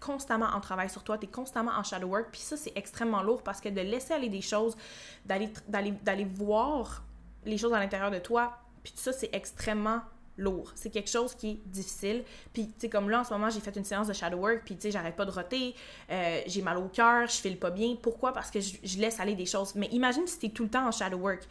constamment 0.00 0.46
en 0.46 0.60
travail 0.60 0.90
sur 0.90 1.04
toi, 1.04 1.18
tu 1.18 1.26
es 1.26 1.28
constamment 1.28 1.72
en 1.72 1.84
shadow 1.84 2.08
work, 2.08 2.28
puis 2.32 2.40
ça, 2.40 2.56
c'est 2.56 2.72
extrêmement 2.74 3.22
lourd 3.22 3.42
parce 3.42 3.60
que 3.60 3.68
de 3.68 3.80
laisser 3.80 4.14
aller 4.14 4.28
des 4.28 4.40
choses, 4.40 4.76
d'aller 5.24 6.24
voir 6.34 7.04
les 7.44 7.58
choses 7.58 7.72
à 7.72 7.78
l'intérieur 7.78 8.10
de 8.10 8.18
toi, 8.18 8.58
puis 8.82 8.92
ça, 8.96 9.12
c'est 9.12 9.30
extrêmement 9.32 10.00
lourd. 10.42 10.72
C'est 10.74 10.90
quelque 10.90 11.10
chose 11.10 11.34
qui 11.34 11.50
est 11.50 11.60
difficile. 11.66 12.24
Puis, 12.52 12.66
tu 12.66 12.72
sais, 12.78 12.88
comme 12.88 13.08
là, 13.08 13.20
en 13.20 13.24
ce 13.24 13.32
moment, 13.32 13.50
j'ai 13.50 13.60
fait 13.60 13.74
une 13.76 13.84
séance 13.84 14.08
de 14.08 14.12
shadow 14.12 14.38
work, 14.38 14.62
puis, 14.64 14.76
tu 14.76 14.82
sais, 14.82 14.90
j'arrête 14.90 15.16
pas 15.16 15.24
de 15.24 15.30
roter, 15.30 15.74
euh, 16.10 16.40
j'ai 16.46 16.62
mal 16.62 16.78
au 16.78 16.88
cœur, 16.88 17.26
je 17.28 17.36
file 17.36 17.58
pas 17.58 17.70
bien. 17.70 17.96
Pourquoi? 18.00 18.32
Parce 18.32 18.50
que 18.50 18.60
je, 18.60 18.98
laisse 18.98 19.20
aller 19.20 19.34
des 19.34 19.46
choses. 19.46 19.74
Mais 19.74 19.86
imagine 19.92 20.26
si 20.26 20.38
t'es 20.38 20.48
tout 20.48 20.64
le 20.64 20.70
temps 20.70 20.86
en 20.86 20.92
shadow 20.92 21.18
work. 21.18 21.42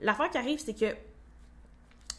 L'affaire 0.00 0.30
qui 0.30 0.38
arrive, 0.38 0.58
c'est 0.58 0.74
que 0.74 0.94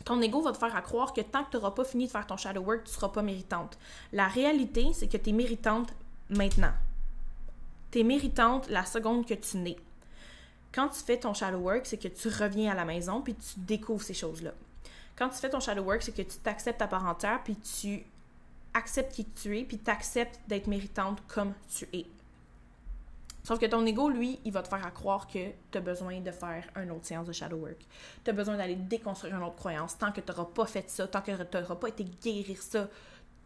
ton 0.05 0.21
ego 0.21 0.41
va 0.41 0.51
te 0.51 0.57
faire 0.57 0.81
croire 0.83 1.13
que 1.13 1.21
tant 1.21 1.43
que 1.43 1.51
tu 1.51 1.57
n'auras 1.57 1.71
pas 1.71 1.83
fini 1.83 2.07
de 2.07 2.11
faire 2.11 2.25
ton 2.25 2.37
shadow 2.37 2.61
work, 2.61 2.85
tu 2.85 2.91
seras 2.91 3.09
pas 3.09 3.21
méritante. 3.21 3.77
La 4.11 4.27
réalité, 4.27 4.87
c'est 4.93 5.07
que 5.07 5.17
tu 5.17 5.29
es 5.29 5.33
méritante 5.33 5.93
maintenant. 6.29 6.73
Tu 7.91 7.99
es 7.99 8.03
méritante 8.03 8.69
la 8.69 8.85
seconde 8.85 9.25
que 9.25 9.33
tu 9.33 9.57
nais. 9.57 9.77
Quand 10.73 10.87
tu 10.87 11.01
fais 11.01 11.19
ton 11.19 11.33
shadow 11.33 11.57
work, 11.57 11.85
c'est 11.85 11.97
que 11.97 12.07
tu 12.07 12.29
reviens 12.29 12.71
à 12.71 12.75
la 12.75 12.85
maison 12.85 13.21
puis 13.21 13.35
tu 13.35 13.59
découvres 13.59 14.03
ces 14.03 14.13
choses-là. 14.13 14.53
Quand 15.15 15.29
tu 15.29 15.35
fais 15.35 15.49
ton 15.49 15.59
shadow 15.59 15.83
work, 15.83 16.01
c'est 16.01 16.11
que 16.11 16.21
tu 16.21 16.37
t'acceptes 16.39 16.81
à 16.81 16.87
part 16.87 17.05
entière 17.05 17.41
puis 17.43 17.55
tu 17.55 18.03
acceptes 18.73 19.13
qui 19.13 19.25
tu 19.25 19.57
es 19.59 19.63
puis 19.63 19.77
tu 19.77 19.91
acceptes 19.91 20.39
d'être 20.47 20.67
méritante 20.67 21.21
comme 21.27 21.53
tu 21.69 21.87
es. 21.93 22.05
Sauf 23.43 23.57
que 23.59 23.65
ton 23.65 23.85
ego, 23.85 24.07
lui, 24.09 24.39
il 24.45 24.51
va 24.51 24.61
te 24.61 24.67
faire 24.67 24.93
croire 24.93 25.25
que 25.27 25.49
tu 25.71 25.77
as 25.77 25.81
besoin 25.81 26.19
de 26.19 26.31
faire 26.31 26.63
une 26.75 26.91
autre 26.91 27.05
séance 27.05 27.25
de 27.25 27.33
shadow 27.33 27.57
work. 27.57 27.87
Tu 28.23 28.29
as 28.29 28.33
besoin 28.33 28.55
d'aller 28.55 28.75
déconstruire 28.75 29.35
une 29.35 29.43
autre 29.43 29.55
croyance. 29.55 29.97
Tant 29.97 30.11
que 30.11 30.21
tu 30.21 30.31
n'auras 30.31 30.45
pas 30.45 30.65
fait 30.67 30.87
ça, 30.89 31.07
tant 31.07 31.21
que 31.21 31.31
tu 31.31 31.57
n'auras 31.57 31.75
pas 31.75 31.87
été 31.87 32.03
guérir 32.03 32.61
ça, 32.61 32.87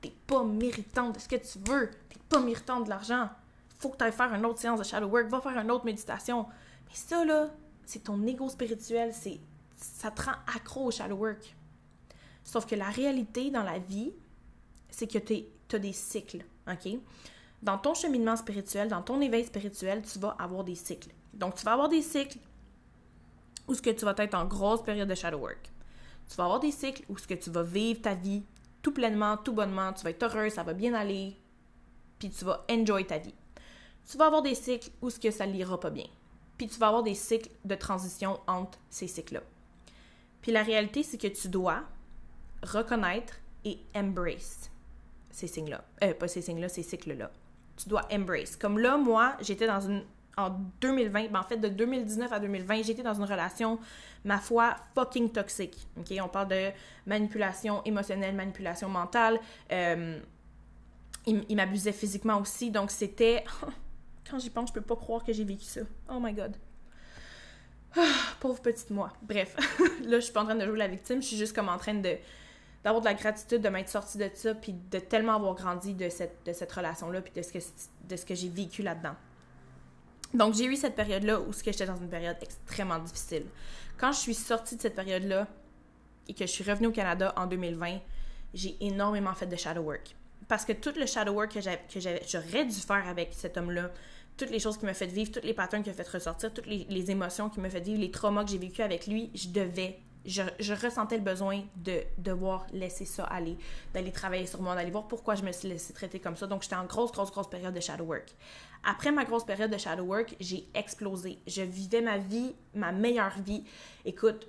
tu 0.01 0.10
pas 0.27 0.43
méritant 0.43 1.12
de 1.12 1.19
ce 1.19 1.29
que 1.29 1.38
tu 1.38 1.60
veux. 1.69 1.89
Tu 2.10 2.19
pas 2.29 2.39
méritant 2.39 2.81
de 2.81 2.89
l'argent. 2.89 3.29
faut 3.79 3.89
que 3.89 3.98
tu 3.98 4.03
ailles 4.03 4.12
faire 4.12 4.34
une 4.34 4.45
autre 4.45 4.60
séance 4.60 4.79
de 4.79 4.84
shadow 4.84 5.07
work. 5.07 5.27
Va 5.27 5.39
faire 5.39 5.57
une 5.57 5.72
autre 5.72 5.86
méditation. 5.86 6.45
Mais 6.88 6.95
ça, 6.95 7.24
là, 7.24 7.50
c'est 7.86 8.03
ton 8.03 8.22
ego 8.27 8.50
spirituel. 8.50 9.13
c'est 9.13 9.39
Ça 9.75 10.12
te 10.12 10.24
rend 10.24 10.36
accro 10.55 10.86
au 10.86 10.91
shadow 10.91 11.15
work. 11.15 11.55
Sauf 12.44 12.65
que 12.65 12.75
la 12.75 12.89
réalité 12.89 13.51
dans 13.51 13.63
la 13.63 13.79
vie, 13.79 14.13
c'est 14.89 15.08
que 15.08 15.17
tu 15.17 15.46
as 15.74 15.79
des 15.79 15.94
cycles. 15.94 16.46
Dans 17.62 17.77
ton 17.77 17.94
cheminement 17.94 18.36
spirituel, 18.36 18.88
dans 18.88 19.01
ton 19.01 19.20
éveil 19.22 19.46
spirituel, 19.46 20.01
tu 20.01 20.20
vas 20.20 20.36
avoir 20.39 20.63
des 20.63 20.75
cycles. 20.75 21.10
Donc, 21.34 21.55
tu 21.55 21.65
vas 21.65 21.74
avoir 21.74 21.89
des 21.89 22.01
cycles 22.01 22.39
où 23.67 23.74
ce 23.74 23.82
que 23.82 23.89
tu 23.89 24.05
vas 24.05 24.13
être 24.17 24.36
en 24.36 24.46
grosse 24.46 24.84
période 24.84 25.10
de 25.10 25.15
shadow 25.15 25.39
work. 25.39 25.72
Tu 26.29 26.36
vas 26.36 26.46
avoir 26.46 26.60
des 26.60 26.72
cycles 26.72 27.03
où 27.10 27.17
ce 27.17 27.27
que 27.27 27.34
tu 27.34 27.50
vas 27.50 27.63
vivre 27.63 28.01
ta 28.01 28.13
vie 28.13 28.44
tout 28.82 28.91
pleinement, 28.91 29.38
tout 29.38 29.53
bonnement, 29.53 29.94
tu 29.94 30.03
vas 30.03 30.12
être 30.12 30.24
heureux, 30.24 30.50
ça 30.50 30.62
va 30.62 30.74
bien 30.74 30.94
aller, 30.94 31.36
puis 32.20 32.29
tu 32.29 32.46
vas 32.46 32.63
enjoy 32.70 33.08
ta 33.08 33.17
vie. 33.17 33.34
Tu 34.08 34.15
vas 34.15 34.27
avoir 34.27 34.44
des 34.44 34.53
cycles 34.53 34.91
où 35.01 35.10
ce 35.10 35.20
que 35.20 35.32
ça 35.32 35.48
n'ira 35.48 35.79
pas 35.79 35.89
bien. 35.89 36.05
Puis 36.55 36.67
tu 36.67 36.77
vas 36.77 36.89
avoir 36.89 37.01
des 37.01 37.15
cycles 37.15 37.50
de 37.65 37.74
transition 37.74 38.39
entre 38.46 38.77
ces 38.91 39.08
cycles-là. 39.08 39.41
Puis 40.45 40.51
la 40.51 40.61
réalité, 40.61 41.01
c'est 41.01 41.17
que 41.17 41.27
tu 41.27 41.49
dois 41.49 41.83
reconnaître 42.61 43.39
et 43.63 43.79
embrace 43.95 44.69
ces 45.31 45.47
signes-là. 45.47 45.83
Euh, 46.03 46.13
pas 46.13 46.27
ces 46.27 46.41
signes-là, 46.41 46.69
ces 46.69 46.83
cycles-là 46.83 47.31
tu 47.77 47.89
dois 47.89 48.07
embrace. 48.11 48.55
Comme 48.55 48.79
là, 48.79 48.97
moi, 48.97 49.35
j'étais 49.41 49.67
dans 49.67 49.81
une. 49.81 50.03
En 50.37 50.49
2020, 50.81 51.29
ben 51.29 51.39
en 51.39 51.43
fait, 51.43 51.55
de 51.55 51.69
2019 51.69 52.33
à 52.33 52.41
2020, 52.41 52.83
j'étais 52.83 53.03
dans 53.03 53.13
une 53.13 53.23
relation, 53.23 53.79
ma 54.25 54.37
foi, 54.37 54.75
fucking 54.93 55.29
toxique. 55.31 55.87
OK? 55.97 56.13
On 56.21 56.27
parle 56.27 56.49
de 56.49 56.71
manipulation 57.05 57.81
émotionnelle, 57.85 58.35
manipulation 58.35 58.89
mentale. 58.89 59.39
Euh, 59.71 60.19
il, 61.25 61.55
m'abusait 61.55 61.93
physiquement 61.93 62.41
aussi. 62.41 62.69
Donc, 62.69 62.91
c'était. 62.91 63.45
Quand 64.29 64.37
j'y 64.37 64.49
pense, 64.49 64.69
je 64.69 64.73
peux 64.73 64.81
pas 64.81 64.97
croire 64.97 65.23
que 65.23 65.31
j'ai 65.31 65.45
vécu 65.45 65.63
ça. 65.63 65.81
Oh 66.09 66.19
my 66.19 66.33
god. 66.33 66.57
Ah, 67.97 68.01
pauvre 68.39 68.61
petite 68.61 68.89
moi. 68.89 69.11
Bref, 69.21 69.55
là, 70.03 70.19
je 70.19 70.25
suis 70.25 70.33
pas 70.33 70.41
en 70.41 70.45
train 70.45 70.55
de 70.55 70.65
jouer 70.65 70.77
la 70.77 70.87
victime, 70.87 71.21
je 71.21 71.27
suis 71.27 71.37
juste 71.37 71.55
comme 71.55 71.69
en 71.69 71.77
train 71.77 71.93
de 71.93 72.17
d'avoir 72.85 73.01
de 73.01 73.07
la 73.07 73.15
gratitude 73.15 73.63
de 73.63 73.69
m'être 73.69 73.89
sortie 73.89 74.19
de 74.19 74.29
ça, 74.31 74.53
puis 74.53 74.71
de 74.71 74.99
tellement 74.99 75.37
avoir 75.37 75.55
grandi 75.55 75.95
de 75.95 76.07
cette, 76.07 76.71
relation-là, 76.71 77.19
puis 77.21 77.33
de 77.35 77.41
ce 77.41 77.51
que, 77.51 77.57
de 78.07 78.15
ce 78.15 78.23
que 78.23 78.35
j'ai 78.35 78.47
vécu 78.47 78.83
là-dedans. 78.83 79.15
Donc, 80.35 80.53
j'ai 80.53 80.65
eu 80.65 80.75
cette 80.75 80.95
période-là 80.95 81.39
où 81.41 81.51
j'étais 81.51 81.87
dans 81.87 81.97
une 81.97 82.09
période 82.09 82.37
extrêmement 82.43 82.99
difficile. 82.99 83.45
Quand 83.97 84.11
je 84.11 84.19
suis 84.19 84.35
sortie 84.35 84.75
de 84.75 84.81
cette 84.81 84.93
période-là 84.93 85.47
et 86.27 86.35
que 86.35 86.45
je 86.45 86.51
suis 86.51 86.63
revenue 86.63 86.87
au 86.87 86.91
Canada 86.91 87.33
en 87.37 87.47
2020, 87.47 88.01
j'ai 88.53 88.77
énormément 88.81 89.33
fait 89.33 89.47
de 89.47 89.55
shadow 89.55 89.81
work. 89.81 90.15
Parce 90.47 90.63
que 90.63 90.73
tout 90.73 90.93
le 90.95 91.07
shadow 91.07 91.31
work 91.31 91.53
que 91.53 91.99
j'aurais 91.99 92.65
dû 92.65 92.79
faire 92.79 93.07
avec 93.07 93.33
cet 93.33 93.57
homme-là, 93.57 93.89
toutes 94.37 94.49
les 94.49 94.59
choses 94.59 94.77
qui 94.77 94.85
m'ont 94.85 94.93
fait 94.93 95.05
vivre, 95.07 95.31
toutes 95.31 95.45
les 95.45 95.53
patterns 95.53 95.83
qui 95.83 95.89
m'ont 95.89 95.95
fait 95.95 96.07
ressortir, 96.07 96.53
toutes 96.53 96.67
les, 96.67 97.11
émotions 97.11 97.49
qui 97.49 97.59
m'ont 97.59 97.69
fait 97.69 97.79
vivre, 97.79 97.99
les 97.99 98.11
traumas 98.11 98.43
que 98.43 98.51
j'ai 98.51 98.57
vécu 98.57 98.81
avec 98.81 99.07
lui, 99.07 99.31
je 99.33 99.49
devais 99.49 99.99
je, 100.25 100.73
ressentais 100.73 101.17
le 101.17 101.23
besoin 101.23 101.61
de 101.75 102.01
devoir 102.17 102.65
laisser 102.73 103.05
ça 103.05 103.25
aller, 103.25 103.57
d'aller 103.93 104.11
travailler 104.11 104.47
sur 104.47 104.61
moi, 104.61 104.75
d'aller 104.75 104.91
voir 104.91 105.07
pourquoi 105.07 105.35
je 105.35 105.43
me 105.43 105.51
suis 105.51 105.67
laissé 105.67 105.93
traiter 105.93 106.19
comme 106.19 106.35
ça. 106.35 106.47
Donc, 106.47 106.63
j'étais 106.63 106.75
en 106.75 106.85
grosse, 106.85 107.11
grosse, 107.11 107.31
grosse 107.31 107.49
période 107.49 107.73
de 107.73 107.79
shadow 107.79 108.05
work. 108.05 108.33
Après 108.83 109.11
ma 109.11 109.23
grosse 109.23 109.45
période 109.45 109.71
de 109.71 109.77
shadow 109.77 110.03
work, 110.03 110.35
j'ai 110.39 110.67
explosé. 110.73 111.39
Je 111.47 111.61
vivais 111.61 112.01
ma 112.01 112.17
vie, 112.17 112.55
ma 112.73 112.91
meilleure 112.91 113.37
vie. 113.39 113.63
Écoute, 114.03 114.47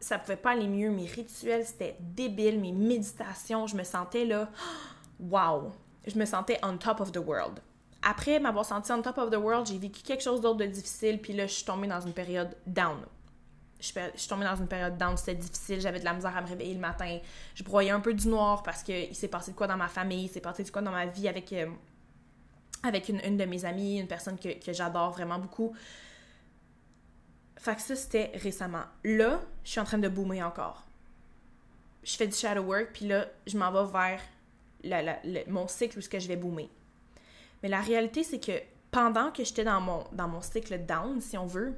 ça 0.00 0.18
pouvait 0.18 0.36
pas 0.36 0.52
aller 0.52 0.66
mieux. 0.66 0.90
Mes 0.90 1.06
rituels, 1.06 1.66
c'était 1.66 1.96
débile. 2.00 2.60
Mes 2.60 2.72
méditations, 2.72 3.66
je 3.66 3.76
me 3.76 3.84
sentais 3.84 4.24
là, 4.24 4.48
wow! 5.20 5.72
Je 6.06 6.18
me 6.18 6.24
sentais 6.24 6.58
on 6.62 6.78
top 6.78 7.00
of 7.00 7.12
the 7.12 7.18
world. 7.18 7.60
Après 8.10 8.40
m'avoir 8.40 8.64
senti 8.64 8.90
on 8.90 9.02
top 9.02 9.18
of 9.18 9.30
the 9.30 9.36
world, 9.36 9.66
j'ai 9.66 9.78
vécu 9.78 10.02
quelque 10.02 10.22
chose 10.22 10.40
d'autre 10.40 10.58
de 10.58 10.66
difficile, 10.66 11.20
puis 11.20 11.34
là, 11.34 11.46
je 11.46 11.52
suis 11.52 11.64
tombée 11.64 11.88
dans 11.88 12.00
une 12.00 12.14
période 12.14 12.56
down 12.66 12.98
je, 13.80 13.92
suis 14.16 14.28
tombée 14.28 14.44
dans 14.44 14.56
une 14.56 14.66
période 14.66 14.96
down, 14.96 15.16
c'était 15.16 15.36
difficile, 15.36 15.80
j'avais 15.80 16.00
de 16.00 16.04
la 16.04 16.12
misère 16.12 16.36
à 16.36 16.42
me 16.42 16.48
réveiller 16.48 16.74
le 16.74 16.80
matin. 16.80 17.18
Je 17.54 17.62
broyais 17.62 17.90
un 17.90 18.00
peu 18.00 18.12
du 18.12 18.28
noir 18.28 18.62
parce 18.62 18.82
qu'il 18.82 19.14
s'est 19.14 19.28
passé 19.28 19.52
de 19.52 19.56
quoi 19.56 19.66
dans 19.66 19.76
ma 19.76 19.88
famille, 19.88 20.24
il 20.24 20.28
s'est 20.28 20.40
passé 20.40 20.64
de 20.64 20.70
quoi 20.70 20.82
dans 20.82 20.90
ma 20.90 21.06
vie 21.06 21.28
avec, 21.28 21.52
euh, 21.52 21.70
avec 22.82 23.08
une, 23.08 23.36
de 23.36 23.44
mes 23.44 23.64
amies, 23.64 24.00
une 24.00 24.08
personne 24.08 24.38
que, 24.38 24.50
j'adore 24.72 25.12
vraiment 25.12 25.38
beaucoup. 25.38 25.74
Fait 27.56 27.74
que 27.74 27.82
ça, 27.82 27.94
c'était 27.96 28.32
récemment. 28.34 28.84
Là, 29.04 29.40
je 29.64 29.70
suis 29.70 29.80
en 29.80 29.84
train 29.84 29.98
de 29.98 30.08
boomer 30.08 30.42
encore. 30.42 30.84
Je 32.02 32.16
fais 32.16 32.26
du 32.26 32.34
shadow 32.34 32.62
work, 32.62 32.90
puis 32.92 33.06
là, 33.06 33.26
je 33.46 33.58
m'en 33.58 33.70
vais 33.70 33.92
vers 33.92 34.20
mon 35.48 35.68
cycle 35.68 35.98
où 35.98 36.00
ce 36.00 36.08
que 36.08 36.18
je 36.18 36.28
vais 36.28 36.36
boomer. 36.36 36.68
Mais 37.62 37.68
la 37.68 37.80
réalité, 37.80 38.22
c'est 38.22 38.40
que 38.40 38.52
pendant 38.90 39.30
que 39.30 39.44
j'étais 39.44 39.64
dans 39.64 39.80
mon, 39.80 40.04
dans 40.12 40.28
mon 40.28 40.40
cycle 40.40 40.78
down, 40.86 41.20
si 41.20 41.36
on 41.36 41.46
veut, 41.46 41.74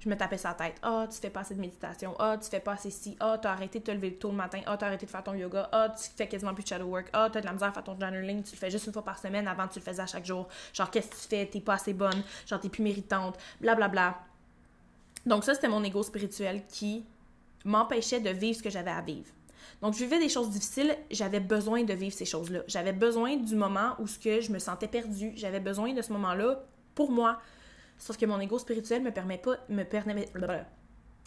je 0.00 0.08
me 0.08 0.16
tapais 0.16 0.36
sa 0.36 0.52
tête. 0.52 0.76
Ah, 0.82 1.06
tu 1.10 1.18
fais 1.18 1.30
pas 1.30 1.40
assez 1.40 1.54
de 1.54 1.60
méditation. 1.60 2.14
Ah, 2.18 2.36
tu 2.40 2.48
fais 2.50 2.60
pas 2.60 2.72
assez 2.72 2.90
ci. 2.90 3.16
Ah, 3.20 3.38
tu 3.40 3.48
as 3.48 3.52
arrêté 3.52 3.78
de 3.78 3.84
te 3.84 3.90
lever 3.90 4.14
tôt 4.14 4.30
le 4.30 4.36
matin. 4.36 4.60
Ah, 4.66 4.76
tu 4.76 4.84
as 4.84 4.88
arrêté 4.88 5.06
de 5.06 5.10
faire 5.10 5.24
ton 5.24 5.34
yoga. 5.34 5.68
Ah, 5.72 5.88
tu 5.88 6.10
fais 6.14 6.28
quasiment 6.28 6.52
plus 6.52 6.62
de 6.62 6.68
shadow 6.68 6.84
work. 6.84 7.08
Ah, 7.12 7.30
tu 7.30 7.38
as 7.38 7.40
de 7.40 7.46
la 7.46 7.52
misère 7.52 7.68
à 7.68 7.72
faire 7.72 7.84
ton 7.84 7.98
journaling. 7.98 8.42
Tu 8.42 8.52
le 8.52 8.58
fais 8.58 8.70
juste 8.70 8.86
une 8.86 8.92
fois 8.92 9.04
par 9.04 9.18
semaine. 9.18 9.48
Avant, 9.48 9.66
tu 9.66 9.78
le 9.78 9.84
faisais 9.84 10.02
à 10.02 10.06
chaque 10.06 10.26
jour. 10.26 10.46
Genre, 10.74 10.90
qu'est-ce 10.90 11.08
que 11.08 11.14
tu 11.14 11.28
fais? 11.28 11.46
T'es 11.46 11.60
pas 11.60 11.74
assez 11.74 11.94
bonne. 11.94 12.22
Genre, 12.46 12.60
t'es 12.60 12.68
plus 12.68 12.82
méritante. 12.82 13.38
Blablabla. 13.60 13.88
Bla, 13.88 14.10
bla. 14.10 14.18
Donc, 15.24 15.44
ça, 15.44 15.54
c'était 15.54 15.68
mon 15.68 15.82
ego 15.82 16.02
spirituel 16.02 16.66
qui 16.68 17.06
m'empêchait 17.64 18.20
de 18.20 18.30
vivre 18.30 18.58
ce 18.58 18.62
que 18.62 18.70
j'avais 18.70 18.90
à 18.90 19.00
vivre. 19.00 19.30
Donc, 19.82 19.94
je 19.94 19.98
vivais 19.98 20.18
des 20.18 20.28
choses 20.28 20.50
difficiles, 20.50 20.96
j'avais 21.10 21.40
besoin 21.40 21.84
de 21.84 21.92
vivre 21.92 22.14
ces 22.14 22.24
choses-là. 22.24 22.60
J'avais 22.66 22.92
besoin 22.92 23.36
du 23.36 23.54
moment 23.54 23.94
où 23.98 24.06
ce 24.06 24.18
que 24.18 24.40
je 24.40 24.50
me 24.52 24.58
sentais 24.58 24.88
perdue. 24.88 25.32
J'avais 25.36 25.60
besoin 25.60 25.92
de 25.92 26.02
ce 26.02 26.12
moment-là 26.12 26.64
pour 26.94 27.10
moi, 27.10 27.38
Sauf 27.98 28.16
que 28.16 28.26
mon 28.26 28.40
ego 28.40 28.58
spirituel 28.58 29.02
me 29.02 29.10
permet 29.10 29.38
pas, 29.38 29.56
me 29.68 29.84
permet, 29.84 30.26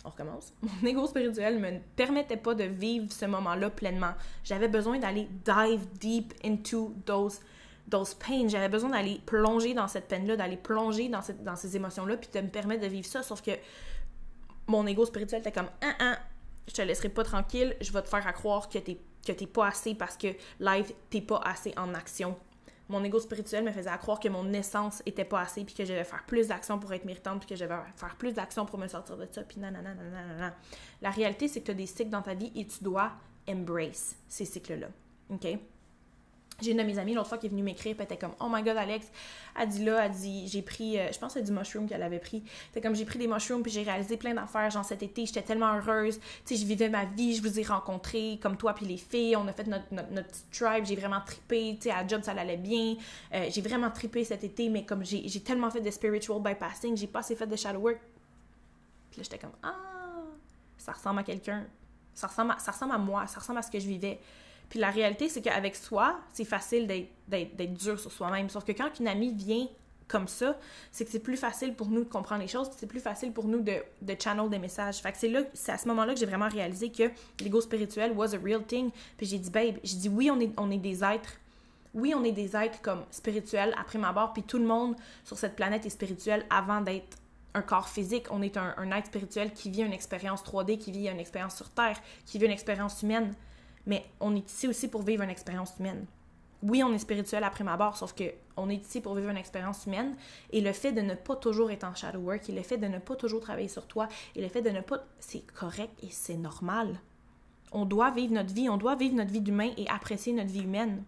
on 0.04 0.10
recommence. 0.10 0.54
Mon 0.62 0.88
ego 0.88 1.08
spirituel 1.08 1.60
me 1.60 1.80
permettait 1.96 2.38
pas 2.38 2.54
de 2.54 2.66
vivre 2.66 3.12
ce 3.12 3.26
moment-là 3.26 3.70
pleinement. 3.70 4.14
J'avais 4.44 4.68
besoin 4.68 5.00
d'aller 5.00 5.28
dive 5.44 5.88
deep 6.00 6.34
into 6.44 6.94
those 7.06 7.40
those 7.90 8.14
pains. 8.14 8.50
J'avais 8.50 8.68
besoin 8.68 8.90
d'aller 8.90 9.22
plonger 9.26 9.74
dans 9.74 9.88
cette 9.88 10.10
peine-là, 10.10 10.36
d'aller 10.36 10.58
plonger 10.58 11.08
dans, 11.08 11.22
cette, 11.22 11.44
dans 11.44 11.56
ces 11.56 11.78
émotions-là, 11.78 12.18
puis 12.18 12.30
de 12.34 12.42
me 12.42 12.50
permettre 12.50 12.82
de 12.82 12.88
vivre 12.88 13.08
ça. 13.08 13.24
Sauf 13.24 13.42
que 13.42 13.52
mon 14.68 14.86
ego 14.86 15.06
spirituel 15.06 15.40
était 15.40 15.54
comme, 15.54 15.70
ah, 15.82 15.94
ah, 16.00 16.18
je 16.68 16.74
te 16.74 16.82
laisserai 16.82 17.10
pas 17.10 17.24
tranquille, 17.24 17.76
je 17.82 17.92
vais 17.92 18.02
te 18.02 18.10
faire 18.10 18.34
croire 18.34 18.70
que 18.70 18.78
t'es 18.80 19.48
pas 19.48 19.68
assez 19.68 19.96
parce 19.96 20.18
que 20.18 20.28
live, 20.60 20.92
t'es 21.10 21.22
pas 21.22 21.42
assez 21.44 21.74
en 21.78 21.94
action 21.94 22.36
mon 22.90 23.04
ego 23.04 23.20
spirituel 23.20 23.64
me 23.64 23.72
faisait 23.72 23.96
croire 23.98 24.20
que 24.20 24.30
mon 24.30 24.54
essence 24.54 25.02
était 25.06 25.26
pas 25.26 25.42
assez, 25.42 25.64
puis 25.64 25.76
que 25.76 25.84
je 25.84 25.92
devais 25.92 26.04
faire 26.04 26.24
plus 26.26 26.48
d'actions 26.48 26.80
pour 26.80 26.94
être 26.94 27.06
méritante, 27.06 27.40
puis 27.40 27.50
que 27.50 27.56
je 27.56 27.64
devais 27.64 27.76
faire 27.96 28.16
plus 28.16 28.34
d'actions 28.34 28.66
pour 28.66 28.80
me 28.80 28.88
sortir 28.88 29.18
de 29.18 29.28
ça, 29.30 29.44
puis 29.44 29.60
nanana, 29.60 29.94
nanana. 29.94 30.56
La 31.02 31.10
réalité, 31.10 31.48
c'est 31.48 31.62
que 31.62 31.66
tu 31.66 31.72
as 31.72 31.76
des 31.76 31.86
cycles 31.86 32.10
dans 32.10 32.22
ta 32.22 32.34
vie 32.34 32.52
et 32.56 32.66
tu 32.66 32.84
dois 32.84 33.12
embrace 33.48 34.16
ces 34.28 34.46
cycles-là. 34.46 34.88
OK? 35.30 35.48
J'ai 36.60 36.72
une 36.72 36.78
de 36.78 36.84
mes 36.84 36.98
amies 36.98 37.14
l'autre 37.14 37.30
fois 37.30 37.38
qui 37.38 37.46
est 37.46 37.50
venue 37.50 37.62
m'écrire, 37.62 37.96
puis 37.96 38.06
elle 38.08 38.16
était 38.16 38.18
comme 38.18 38.36
Oh 38.40 38.48
my 38.50 38.64
god, 38.64 38.78
Alex, 38.78 39.12
elle 39.60 39.70
dit 39.70 39.86
là, 39.86 40.06
elle 40.06 40.12
dit 40.12 40.48
J'ai 40.48 40.64
pris, 40.64 40.98
euh, 40.98 41.12
je 41.12 41.20
pense 41.20 41.34
que 41.34 41.40
c'est 41.40 41.46
du 41.46 41.52
mushroom 41.52 41.88
qu'elle 41.88 42.02
avait 42.02 42.20
pris. 42.20 42.44
C'est 42.74 42.82
comme 42.82 42.96
j'ai 42.96 43.06
pris 43.06 43.20
des 43.20 43.28
mushrooms, 43.28 43.62
puis 43.62 43.72
j'ai 43.72 43.84
réalisé 43.84 44.18
plein 44.18 44.34
d'affaires, 44.34 44.72
genre 44.72 44.84
cet 44.84 45.04
été, 45.04 45.28
j'étais 45.28 45.44
tellement 45.44 45.76
heureuse. 45.76 46.20
Tu 46.46 46.56
sais, 46.56 46.62
je 46.62 46.66
vivais 46.66 46.90
ma 46.90 47.06
vie, 47.06 47.36
je 47.36 47.44
vous 47.44 47.60
ai 47.60 47.64
rencontrés, 47.64 48.40
comme 48.42 48.58
toi, 48.58 48.74
puis 48.74 48.88
les 48.88 48.98
filles, 48.98 49.36
on 49.36 49.48
a 49.48 49.54
fait 49.54 49.68
notre, 49.68 49.86
notre, 49.92 50.12
notre 50.12 50.28
petite 50.30 50.50
tribe, 50.50 50.86
j'ai 50.86 50.96
vraiment 50.96 51.22
trippé, 51.22 51.78
tu 51.80 51.90
sais, 51.90 51.92
à 51.92 52.08
job, 52.08 52.24
ça 52.24 52.32
allait 52.32 52.58
bien. 52.58 52.96
Euh, 53.36 53.48
j'ai 53.52 53.62
vraiment 53.62 53.92
trippé 53.92 54.24
cet 54.24 54.44
été, 54.44 54.70
mais 54.70 54.84
comme 54.84 55.06
j'ai 55.06 55.42
tellement 55.42 55.70
fait 55.70 55.82
de 55.82 55.92
spiritual 55.92 56.42
bypassing, 56.42 56.98
j'ai 56.98 57.08
pas 57.08 57.20
assez 57.20 57.36
fait 57.36 57.48
de 57.48 57.56
shadow 57.56 57.80
work. 57.80 58.00
Puis 59.12 59.20
là, 59.20 59.24
j'étais 59.24 59.38
comme 59.38 59.54
Ah, 59.62 59.76
ça 60.78 60.92
ressemble 60.92 61.20
à 61.20 61.24
quelqu'un. 61.24 61.68
Ça 62.16 62.26
ressemble 62.26 62.56
ça 62.58 62.72
ressemble 62.72 62.94
à 62.94 62.98
moi, 62.98 63.28
ça 63.28 63.40
ressemble 63.40 63.60
à 63.60 63.62
ce 63.62 63.70
que 63.70 63.80
je 63.80 63.88
vivais. 63.88 64.20
Puis 64.70 64.80
la 64.80 64.90
réalité, 64.90 65.30
c'est 65.30 65.42
qu'avec 65.42 65.76
soi, 65.76 66.20
c'est 66.34 66.46
facile 66.46 66.88
d'être 66.88 67.74
dur 67.74 68.00
sur 68.00 68.12
soi-même. 68.12 68.50
Sauf 68.50 68.66
que 68.66 68.74
quand 68.74 69.00
une 69.00 69.08
amie 69.08 69.34
vient 69.34 69.68
comme 70.08 70.28
ça, 70.28 70.58
c'est 70.92 71.06
que 71.06 71.12
c'est 71.12 71.20
plus 71.20 71.38
facile 71.38 71.74
pour 71.74 71.88
nous 71.88 72.04
de 72.04 72.10
comprendre 72.10 72.42
les 72.42 72.48
choses, 72.48 72.70
c'est 72.78 72.88
plus 72.88 73.00
facile 73.00 73.34
pour 73.34 73.46
nous 73.46 73.62
de, 73.62 73.82
channel 74.20 74.50
des 74.50 74.60
messages. 74.60 74.98
Fait 74.98 75.12
que 75.12 75.18
c'est 75.18 75.28
là, 75.28 75.42
c'est 75.54 75.72
à 75.72 75.78
ce 75.78 75.88
moment-là 75.90 76.14
que 76.14 76.20
j'ai 76.20 76.26
vraiment 76.26 76.48
réalisé 76.48 76.92
que 76.92 77.12
l'ego 77.42 77.62
spirituel 77.62 78.14
was 78.14 78.34
a 78.34 78.40
real 78.44 78.64
thing. 78.64 78.92
Puis 79.18 79.28
j'ai 79.28 79.40
dit, 79.40 79.50
babe, 79.50 79.76
j'ai 79.84 79.98
dit 79.98 80.10
oui, 80.10 80.32
on 80.32 80.40
est, 80.72 80.78
des 80.78 81.04
êtres. 81.04 81.34
Oui, 81.94 82.14
on 82.16 82.24
est 82.24 82.32
des 82.32 82.56
êtres 82.56 82.82
comme 82.82 83.04
spirituels 83.12 83.74
après 83.80 84.00
ma 84.00 84.12
mort, 84.12 84.34
puis 84.34 84.44
tout 84.44 84.60
le 84.60 84.66
monde 84.66 84.96
sur 85.24 85.38
cette 85.38 85.56
planète 85.56 85.86
est 85.86 85.90
spirituel 85.90 86.46
avant 86.50 86.82
d'être 86.82 87.18
un 87.54 87.62
corps 87.62 87.90
physique. 87.90 88.28
On 88.30 88.42
est 88.42 88.56
un 88.56 88.92
être 88.92 89.08
spirituel 89.08 89.52
qui 89.52 89.70
vit 89.70 89.82
une 89.82 89.94
expérience 89.94 90.44
3D, 90.44 90.78
qui 90.78 90.92
vit 90.92 91.08
une 91.08 91.20
expérience 91.20 91.56
sur 91.56 91.70
Terre, 91.70 92.00
qui 92.26 92.38
vit 92.38 92.46
une 92.46 92.52
expérience 92.52 93.02
humaine 93.02 93.34
mais 93.88 94.06
on 94.20 94.36
est 94.36 94.48
ici 94.48 94.68
aussi 94.68 94.88
pour 94.90 95.02
vivre 95.02 95.24
une 95.24 95.30
expérience 95.30 95.74
humaine. 95.80 96.06
Oui, 96.62 96.84
on 96.84 96.94
est 96.94 97.00
spirituel 97.00 97.44
après 97.44 97.64
ma 97.64 97.78
barre, 97.78 97.96
sauf 97.98 98.14
que 98.14 98.26
on 98.58 98.70
est 98.70 98.76
ici 98.76 99.00
pour 99.00 99.16
vivre 99.16 99.30
une 99.30 99.38
expérience 99.38 99.86
humaine. 99.86 100.16
Et 100.52 100.62
le 100.62 100.74
fait 100.74 100.92
de 100.92 101.02
ne 101.02 101.16
pas 101.16 101.36
toujours 101.36 101.72
être 101.72 101.84
en 101.84 101.96
shadow 101.96 102.20
work, 102.20 102.50
et 102.50 102.52
le 102.52 102.64
fait 102.64 102.78
de 102.78 102.88
ne 102.88 103.00
pas 103.00 103.16
toujours 103.16 103.40
travailler 103.40 103.68
sur 103.70 103.88
toi, 103.88 104.08
et 104.36 104.42
le 104.42 104.50
fait 104.50 104.62
de 104.62 104.70
ne 104.70 104.82
pas. 104.82 105.04
C'est 105.20 105.46
correct 105.54 105.94
et 106.04 106.10
c'est 106.12 106.36
normal. 106.36 107.00
On 107.72 107.86
doit 107.86 108.12
vivre 108.12 108.34
notre 108.34 108.54
vie, 108.54 108.70
on 108.70 108.78
doit 108.78 108.96
vivre 108.96 109.16
notre 109.16 109.32
vie 109.32 109.42
d'humain 109.42 109.72
et 109.78 109.88
apprécier 109.90 110.34
notre 110.34 110.50
vie 110.50 110.64
humaine. 110.64 111.04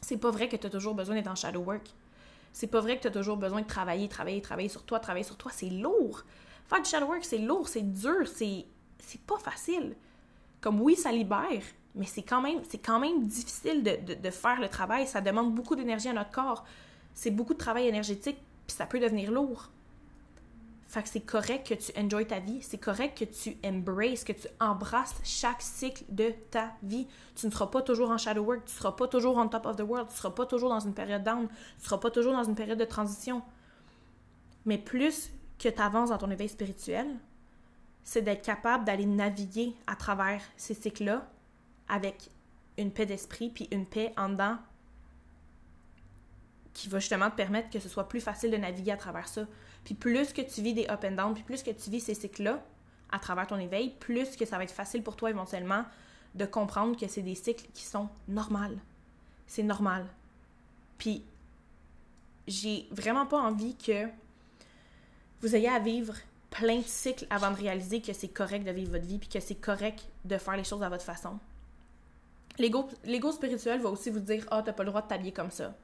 C'est 0.00 0.18
pas 0.18 0.30
vrai 0.30 0.48
que 0.48 0.56
tu 0.56 0.66
as 0.66 0.70
toujours 0.70 0.94
besoin 0.94 1.14
d'être 1.14 1.30
en 1.30 1.34
shadow 1.34 1.60
work. 1.60 1.90
C'est 2.52 2.66
pas 2.68 2.80
vrai 2.80 2.96
que 2.96 3.02
tu 3.02 3.08
as 3.08 3.12
toujours 3.12 3.36
besoin 3.36 3.62
de 3.62 3.66
travailler, 3.66 4.08
travailler, 4.08 4.40
travailler 4.40 4.68
sur 4.68 4.84
toi, 4.84 5.00
travailler 5.00 5.24
sur 5.24 5.36
toi. 5.36 5.50
C'est 5.52 5.70
lourd. 5.70 6.22
Faire 6.66 6.82
du 6.82 6.88
shadow 6.88 7.06
work, 7.06 7.24
c'est 7.24 7.38
lourd, 7.38 7.66
c'est 7.68 7.82
dur, 7.82 8.28
c'est. 8.28 8.66
C'est 8.98 9.20
pas 9.20 9.38
facile. 9.38 9.96
Comme 10.64 10.80
oui, 10.80 10.96
ça 10.96 11.12
libère, 11.12 11.62
mais 11.94 12.06
c'est 12.06 12.22
quand 12.22 12.40
même, 12.40 12.60
c'est 12.66 12.78
quand 12.78 12.98
même 12.98 13.26
difficile 13.26 13.82
de, 13.82 14.30
faire 14.30 14.58
le 14.62 14.70
travail. 14.70 15.06
Ça 15.06 15.20
demande 15.20 15.54
beaucoup 15.54 15.76
d'énergie 15.76 16.08
à 16.08 16.14
notre 16.14 16.30
corps. 16.30 16.64
C'est 17.12 17.30
beaucoup 17.30 17.52
de 17.52 17.58
travail 17.58 17.86
énergétique, 17.86 18.38
puis 18.66 18.74
ça 18.74 18.86
peut 18.86 18.98
devenir 18.98 19.30
lourd. 19.30 19.68
Fait 20.86 21.02
que 21.02 21.10
c'est 21.10 21.20
correct 21.20 21.68
que 21.68 21.74
tu 21.74 21.92
enjoy 22.00 22.26
ta 22.26 22.38
vie, 22.38 22.62
c'est 22.62 22.78
correct 22.78 23.18
que 23.18 23.26
tu 23.26 23.58
embraces, 23.62 24.24
que 24.24 24.32
tu 24.32 24.48
embrasses 24.58 25.14
chaque 25.22 25.60
cycle 25.60 26.02
de 26.08 26.32
ta 26.50 26.72
vie. 26.82 27.06
Tu 27.36 27.44
ne 27.44 27.50
seras 27.50 27.66
pas 27.66 27.82
toujours 27.82 28.10
en 28.10 28.16
shadow 28.16 28.42
work, 28.42 28.64
tu 28.64 28.72
ne 28.72 28.78
seras 28.78 28.92
pas 28.92 29.06
toujours 29.06 29.36
on 29.36 29.48
top 29.48 29.66
of 29.66 29.76
the 29.76 29.82
world, 29.82 30.08
tu 30.08 30.14
ne 30.14 30.16
seras 30.16 30.30
pas 30.30 30.46
toujours 30.46 30.70
dans 30.70 30.80
une 30.80 30.94
période 30.94 31.22
down, 31.22 31.46
tu 31.46 31.54
ne 31.80 31.84
seras 31.84 31.98
pas 31.98 32.10
toujours 32.10 32.32
dans 32.32 32.44
une 32.44 32.54
période 32.54 32.78
de 32.78 32.86
transition. 32.86 33.42
Mais 34.64 34.78
plus 34.78 35.30
que 35.58 35.68
tu 35.68 35.82
avances 35.82 36.08
dans 36.08 36.16
ton 36.16 36.30
éveil 36.30 36.48
spirituel, 36.48 37.06
c'est 38.04 38.22
d'être 38.22 38.42
capable 38.42 38.84
d'aller 38.84 39.06
naviguer 39.06 39.74
à 39.86 39.96
travers 39.96 40.42
ces 40.56 40.74
cycles-là 40.74 41.26
avec 41.88 42.30
une 42.76 42.90
paix 42.90 43.06
d'esprit, 43.06 43.50
puis 43.50 43.68
une 43.70 43.86
paix 43.86 44.12
en 44.16 44.28
dedans 44.28 44.58
qui 46.74 46.88
va 46.88 46.98
justement 46.98 47.30
te 47.30 47.36
permettre 47.36 47.70
que 47.70 47.78
ce 47.78 47.88
soit 47.88 48.08
plus 48.08 48.20
facile 48.20 48.50
de 48.50 48.56
naviguer 48.56 48.92
à 48.92 48.96
travers 48.96 49.28
ça. 49.28 49.46
Puis 49.84 49.94
plus 49.94 50.32
que 50.32 50.42
tu 50.42 50.60
vis 50.60 50.74
des 50.74 50.86
up 50.90 51.04
and 51.04 51.12
down, 51.12 51.34
puis 51.34 51.44
plus 51.44 51.62
que 51.62 51.70
tu 51.70 51.88
vis 51.90 52.00
ces 52.00 52.14
cycles-là 52.14 52.62
à 53.10 53.18
travers 53.18 53.46
ton 53.46 53.58
éveil, 53.58 53.94
plus 54.00 54.36
que 54.36 54.44
ça 54.44 54.58
va 54.58 54.64
être 54.64 54.72
facile 54.72 55.02
pour 55.02 55.16
toi 55.16 55.30
éventuellement 55.30 55.84
de 56.34 56.44
comprendre 56.44 56.98
que 56.98 57.06
c'est 57.06 57.22
des 57.22 57.36
cycles 57.36 57.66
qui 57.72 57.84
sont 57.84 58.08
normaux. 58.28 58.76
C'est 59.46 59.62
normal. 59.62 60.06
Puis 60.98 61.22
j'ai 62.48 62.88
vraiment 62.90 63.26
pas 63.26 63.40
envie 63.40 63.76
que 63.76 64.08
vous 65.40 65.54
ayez 65.54 65.68
à 65.68 65.78
vivre 65.78 66.14
plein 66.54 66.78
de 66.78 66.84
cycles 66.84 67.26
avant 67.30 67.50
de 67.50 67.56
réaliser 67.56 68.00
que 68.00 68.12
c'est 68.12 68.28
correct 68.28 68.64
de 68.64 68.70
vivre 68.70 68.92
votre 68.92 69.04
vie 69.04 69.18
puis 69.18 69.28
que 69.28 69.40
c'est 69.40 69.56
correct 69.56 70.06
de 70.24 70.38
faire 70.38 70.56
les 70.56 70.64
choses 70.64 70.82
à 70.82 70.88
votre 70.88 71.02
façon. 71.02 71.38
L'ego 72.58 73.32
spirituel 73.32 73.80
va 73.80 73.90
aussi 73.90 74.10
vous 74.10 74.20
dire 74.20 74.46
Ah, 74.50 74.58
oh, 74.58 74.62
t'as 74.64 74.72
pas 74.72 74.84
le 74.84 74.90
droit 74.90 75.02
de 75.02 75.08
t'habiller 75.08 75.32
comme 75.32 75.50
ça. 75.50 75.74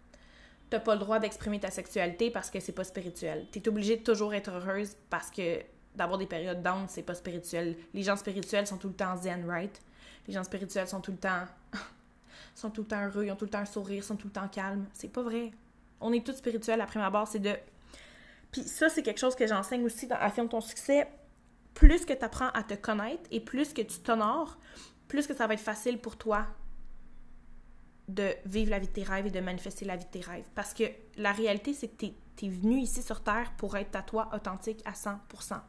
T'as 0.71 0.79
pas 0.79 0.95
le 0.95 1.01
droit 1.01 1.19
d'exprimer 1.19 1.59
ta 1.59 1.71
sexualité 1.71 2.31
parce 2.31 2.49
que 2.49 2.61
c'est 2.61 2.73
pas 2.73 2.85
spirituel. 2.85 3.49
T'es 3.51 3.69
obligé 3.69 3.97
de 3.97 4.05
toujours 4.05 4.33
être 4.33 4.51
heureuse 4.53 4.95
parce 5.11 5.31
que 5.31 5.59
d'avoir 5.97 6.17
des 6.17 6.27
périodes 6.27 6.63
down, 6.63 6.85
c'est 6.89 7.03
pas 7.03 7.15
spirituel. 7.15 7.77
Les 7.93 8.05
gens 8.05 8.17
spirituels 8.17 8.69
sont 8.69 8.77
tout 8.77 8.89
le 8.89 8.95
temps 8.95 9.17
zen, 9.17 9.45
right? 9.49 9.83
Les 10.29 10.35
gens 10.35 10.45
spirituels 10.45 10.87
sont 10.87 11.01
tout 11.01 11.11
le 11.11 11.19
temps. 11.19 11.45
sont 12.55 12.71
tout 12.71 12.83
le 12.83 12.87
temps 12.87 13.05
heureux, 13.05 13.25
ils 13.25 13.33
ont 13.33 13.37
tout 13.37 13.47
le 13.47 13.51
temps 13.51 13.59
un 13.59 13.65
sourire, 13.65 14.05
sont 14.05 14.15
tout 14.15 14.29
le 14.29 14.33
temps 14.33 14.47
calmes. 14.47 14.87
C'est 14.93 15.09
pas 15.09 15.23
vrai. 15.23 15.51
On 16.01 16.13
est 16.13 16.25
tous 16.25 16.37
spirituels 16.37 16.81
après 16.81 17.01
ma 17.01 17.11
barre, 17.11 17.27
c'est 17.27 17.41
de 17.41 17.57
puis 18.53 18.63
ça, 18.63 18.89
c'est 18.89 19.03
quelque 19.03 19.21
chose 19.21 19.37
que 19.37 19.47
j'enseigne 19.47 19.85
aussi 19.85 20.07
dans 20.07 20.17
Affirme 20.17 20.49
ton 20.49 20.61
succès. 20.61 21.09
Plus 21.75 22.05
que 22.05 22.13
tu 22.13 22.25
apprends 22.25 22.49
à 22.51 22.63
te 22.63 22.75
connaître 22.75 23.23
et 23.31 23.41
plus 23.41 23.73
que 23.73 23.83
tu 23.83 24.01
t'honores, 24.01 24.59
plus 25.09 25.27
que 25.27 25.35
ça 25.35 25.47
va 25.47 25.55
être 25.55 25.61
facile 25.61 25.99
pour 25.99 26.17
toi 26.17 26.47
de 28.09 28.35
vivre 28.45 28.71
la 28.71 28.81
vie 28.81 28.89
de 28.89 28.93
tes 28.93 29.05
rêves 29.05 29.27
et 29.27 29.31
de 29.31 29.41
manifester 29.41 29.85
la 29.85 29.97
vie 29.97 30.05
de 30.05 30.11
tes 30.11 30.21
rêves. 30.21 30.45
Parce 30.57 30.75
que 30.75 30.85
la 31.17 31.33
réalité, 31.33 31.73
c'est 31.75 31.89
que 31.89 32.07
tu 32.37 32.47
es, 32.47 32.49
venu 32.49 32.81
ici 32.81 33.03
sur 33.03 33.23
Terre 33.23 33.53
pour 33.57 33.77
être 33.77 33.95
à 33.95 34.03
toi 34.03 34.29
authentique 34.35 34.83
à 34.85 34.93
100%. 34.93 35.61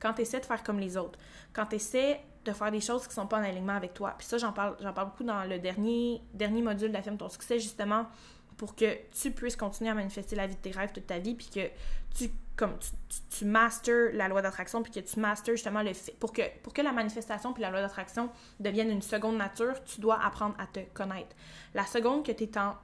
Quand 0.00 0.14
tu 0.14 0.22
essaies 0.22 0.40
de 0.40 0.46
faire 0.46 0.62
comme 0.62 0.78
les 0.78 0.96
autres, 0.96 1.18
quand 1.52 1.66
tu 1.66 1.76
essaies 1.76 2.22
de 2.44 2.52
faire 2.52 2.70
des 2.70 2.80
choses 2.80 3.06
qui 3.06 3.14
sont 3.14 3.26
pas 3.26 3.38
en 3.38 3.42
alignement 3.42 3.74
avec 3.74 3.94
toi. 3.94 4.14
Puis 4.18 4.26
ça, 4.26 4.38
j'en 4.38 4.52
parle, 4.52 4.76
parle 4.76 5.08
beaucoup 5.08 5.24
dans 5.24 5.44
le 5.44 5.58
dernier, 5.58 6.22
dernier 6.34 6.62
module 6.62 6.92
d'Affirme 6.92 7.16
ton 7.16 7.28
succès, 7.28 7.58
justement, 7.58 8.06
pour 8.56 8.74
que 8.74 8.96
tu 9.10 9.30
puisses 9.30 9.56
continuer 9.56 9.90
à 9.90 9.94
manifester 9.94 10.36
la 10.36 10.46
vie 10.46 10.54
de 10.54 10.60
tes 10.60 10.70
rêves 10.70 10.92
toute 10.92 11.06
ta 11.06 11.18
vie, 11.18 11.34
puis 11.34 11.48
que 11.52 11.68
tu 12.16 12.30
comme 12.56 12.78
tu, 12.78 12.90
tu, 13.36 13.44
masters 13.44 14.12
la 14.12 14.28
loi 14.28 14.40
d'attraction, 14.40 14.82
puis 14.82 14.92
que 14.92 15.00
tu 15.00 15.18
masters 15.18 15.56
justement 15.56 15.82
le 15.82 15.92
fait. 15.92 16.12
Pour 16.12 16.32
que, 16.32 16.42
pour 16.62 16.72
que 16.72 16.82
la 16.82 16.92
manifestation 16.92 17.52
puis 17.52 17.62
la 17.62 17.70
loi 17.70 17.80
d'attraction 17.80 18.30
deviennent 18.60 18.90
une 18.90 19.02
seconde 19.02 19.36
nature, 19.36 19.82
tu 19.84 20.00
dois 20.00 20.24
apprendre 20.24 20.54
à 20.58 20.66
te 20.66 20.80
connaître. 20.94 21.34
La 21.74 21.84
seconde 21.84 22.24
que 22.24 22.32
tu 22.32 22.44
es 22.44 22.58
en 22.58 22.76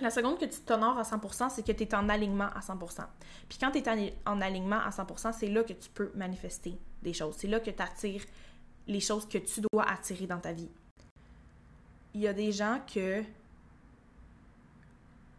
la 0.00 0.10
seconde 0.10 0.38
que 0.38 0.46
tu 0.46 0.60
t'honores 0.60 0.98
à 0.98 1.02
100%, 1.02 1.50
c'est 1.50 1.64
que 1.64 1.70
tu 1.70 1.84
es 1.84 1.94
en 1.94 2.08
alignement 2.08 2.48
à 2.54 2.60
100%. 2.60 3.04
Puis 3.48 3.58
quand 3.58 3.70
tu 3.70 3.78
es 3.78 4.14
en, 4.26 4.40
alignement 4.40 4.80
à 4.80 4.90
100%, 4.90 5.32
c'est 5.32 5.46
là 5.48 5.62
que 5.62 5.74
tu 5.74 5.88
peux 5.90 6.10
manifester 6.14 6.76
des 7.02 7.12
choses. 7.12 7.36
C'est 7.38 7.46
là 7.46 7.60
que 7.60 7.70
tu 7.70 7.82
attires 7.82 8.24
les 8.88 9.00
choses 9.00 9.28
que 9.28 9.38
tu 9.38 9.60
dois 9.60 9.88
attirer 9.88 10.26
dans 10.26 10.40
ta 10.40 10.52
vie. 10.52 10.70
Il 12.14 12.20
y 12.20 12.26
a 12.26 12.32
des 12.32 12.52
gens 12.52 12.80
que 12.92 13.22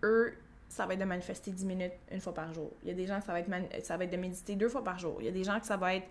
eux, 0.04 0.34
ça 0.70 0.86
va 0.86 0.94
être 0.94 1.00
de 1.00 1.06
manifester 1.06 1.52
10 1.52 1.66
minutes 1.66 1.94
une 2.12 2.20
fois 2.20 2.34
par 2.34 2.54
jour. 2.54 2.72
Il 2.84 2.89
y 2.89 2.92
a 2.92 2.96
des 2.96 3.06
gens 3.06 3.20
que 3.20 3.26
ça 3.26 3.34
va 3.34 3.39
être, 3.39 3.50
ça 3.84 3.98
va 3.98 4.04
être 4.04 4.12
de 4.12 4.18
méditer 4.18 4.56
deux 4.56 4.70
fois 4.70 4.84
par 4.84 5.00
jour. 5.00 5.18
Il 5.20 5.26
y 5.26 5.30
a 5.30 5.32
des 5.32 5.44
gens 5.44 5.60
que 5.60 5.66
ça 5.66 5.78
va 5.78 5.96
être 5.96 6.08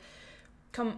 comme... 0.72 0.94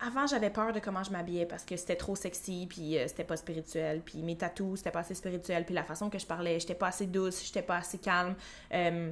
Avant, 0.00 0.28
j'avais 0.28 0.50
peur 0.50 0.72
de 0.72 0.78
comment 0.78 1.02
je 1.02 1.10
m'habillais 1.10 1.44
parce 1.44 1.64
que 1.64 1.76
c'était 1.76 1.96
trop 1.96 2.14
sexy, 2.14 2.68
puis 2.70 2.96
euh, 2.96 3.08
c'était 3.08 3.24
pas 3.24 3.36
spirituel, 3.36 4.00
puis 4.04 4.22
mes 4.22 4.36
tatous, 4.36 4.78
c'était 4.78 4.92
pas 4.92 5.00
assez 5.00 5.14
spirituel, 5.14 5.64
puis 5.64 5.74
la 5.74 5.82
façon 5.82 6.08
que 6.08 6.20
je 6.20 6.26
parlais, 6.26 6.60
j'étais 6.60 6.76
pas 6.76 6.86
assez 6.88 7.06
douce, 7.06 7.44
j'étais 7.44 7.62
pas 7.62 7.78
assez 7.78 7.98
calme. 7.98 8.36
Euh, 8.72 9.10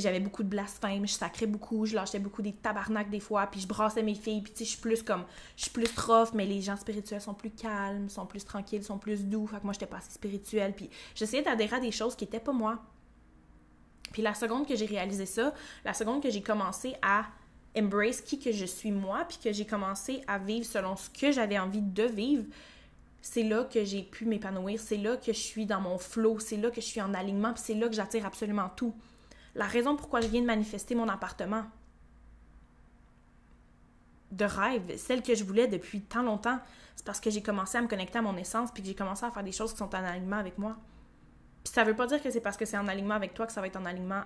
j'avais 0.00 0.20
beaucoup 0.20 0.42
de 0.42 0.48
blasphème, 0.48 1.06
je 1.06 1.12
sacrais 1.12 1.46
beaucoup, 1.46 1.86
je 1.86 1.94
lâchais 1.94 2.18
beaucoup 2.18 2.42
des 2.42 2.52
tabarnaks 2.52 3.10
des 3.10 3.20
fois, 3.20 3.46
puis 3.46 3.60
je 3.60 3.66
brassais 3.66 4.02
mes 4.02 4.14
filles, 4.14 4.42
puis 4.42 4.52
tu 4.52 4.58
sais, 4.58 4.64
je 4.64 4.70
suis 4.70 4.80
plus 4.80 5.02
comme, 5.02 5.24
je 5.56 5.62
suis 5.62 5.70
plus 5.70 5.88
rough, 5.98 6.30
mais 6.34 6.46
les 6.46 6.60
gens 6.60 6.76
spirituels 6.76 7.20
sont 7.20 7.34
plus 7.34 7.50
calmes, 7.50 8.08
sont 8.08 8.26
plus 8.26 8.44
tranquilles, 8.44 8.84
sont 8.84 8.98
plus 8.98 9.24
doux, 9.24 9.46
fait 9.46 9.58
que 9.58 9.64
moi, 9.64 9.72
j'étais 9.72 9.86
pas 9.86 9.98
assez 9.98 10.12
spirituelle, 10.12 10.74
puis 10.74 10.90
j'essayais 11.14 11.42
d'adhérer 11.42 11.76
à 11.76 11.80
des 11.80 11.92
choses 11.92 12.16
qui 12.16 12.24
étaient 12.24 12.40
pas 12.40 12.52
moi. 12.52 12.78
Puis 14.12 14.22
la 14.22 14.34
seconde 14.34 14.66
que 14.66 14.76
j'ai 14.76 14.86
réalisé 14.86 15.26
ça, 15.26 15.54
la 15.84 15.94
seconde 15.94 16.22
que 16.22 16.30
j'ai 16.30 16.42
commencé 16.42 16.94
à 17.02 17.26
embrace 17.76 18.20
qui 18.20 18.38
que 18.38 18.52
je 18.52 18.66
suis 18.66 18.92
moi, 18.92 19.24
puis 19.28 19.38
que 19.42 19.52
j'ai 19.52 19.64
commencé 19.64 20.22
à 20.26 20.38
vivre 20.38 20.66
selon 20.66 20.96
ce 20.96 21.08
que 21.08 21.32
j'avais 21.32 21.58
envie 21.58 21.80
de 21.80 22.02
vivre, 22.04 22.44
c'est 23.22 23.44
là 23.44 23.64
que 23.64 23.84
j'ai 23.84 24.02
pu 24.02 24.26
m'épanouir, 24.26 24.80
c'est 24.80 24.96
là 24.96 25.16
que 25.16 25.32
je 25.32 25.38
suis 25.38 25.64
dans 25.64 25.80
mon 25.80 25.96
flow, 25.96 26.38
c'est 26.40 26.56
là 26.56 26.70
que 26.70 26.80
je 26.80 26.86
suis 26.86 27.00
en 27.00 27.14
alignement, 27.14 27.52
puis 27.54 27.62
c'est 27.64 27.74
là 27.74 27.88
que 27.88 27.94
j'attire 27.94 28.26
absolument 28.26 28.68
tout 28.76 28.94
la 29.54 29.66
raison 29.66 29.96
pourquoi 29.96 30.20
je 30.20 30.28
viens 30.28 30.40
de 30.40 30.46
manifester 30.46 30.94
mon 30.94 31.08
appartement 31.08 31.64
de 34.30 34.44
rêve, 34.46 34.96
celle 34.96 35.22
que 35.22 35.34
je 35.34 35.44
voulais 35.44 35.68
depuis 35.68 36.00
tant 36.00 36.22
longtemps, 36.22 36.58
c'est 36.96 37.04
parce 37.04 37.20
que 37.20 37.30
j'ai 37.30 37.42
commencé 37.42 37.76
à 37.76 37.82
me 37.82 37.88
connecter 37.88 38.18
à 38.18 38.22
mon 38.22 38.36
essence 38.36 38.70
puis 38.72 38.82
que 38.82 38.88
j'ai 38.88 38.94
commencé 38.94 39.24
à 39.24 39.30
faire 39.30 39.44
des 39.44 39.52
choses 39.52 39.72
qui 39.72 39.78
sont 39.78 39.94
en 39.94 40.04
alignement 40.04 40.36
avec 40.36 40.58
moi. 40.58 40.76
Puis 41.62 41.72
ça 41.72 41.84
veut 41.84 41.94
pas 41.94 42.06
dire 42.06 42.22
que 42.22 42.30
c'est 42.30 42.40
parce 42.40 42.56
que 42.56 42.64
c'est 42.64 42.78
en 42.78 42.88
alignement 42.88 43.14
avec 43.14 43.34
toi 43.34 43.46
que 43.46 43.52
ça 43.52 43.60
va 43.60 43.66
être 43.66 43.76
en 43.76 43.84
alignement. 43.84 44.22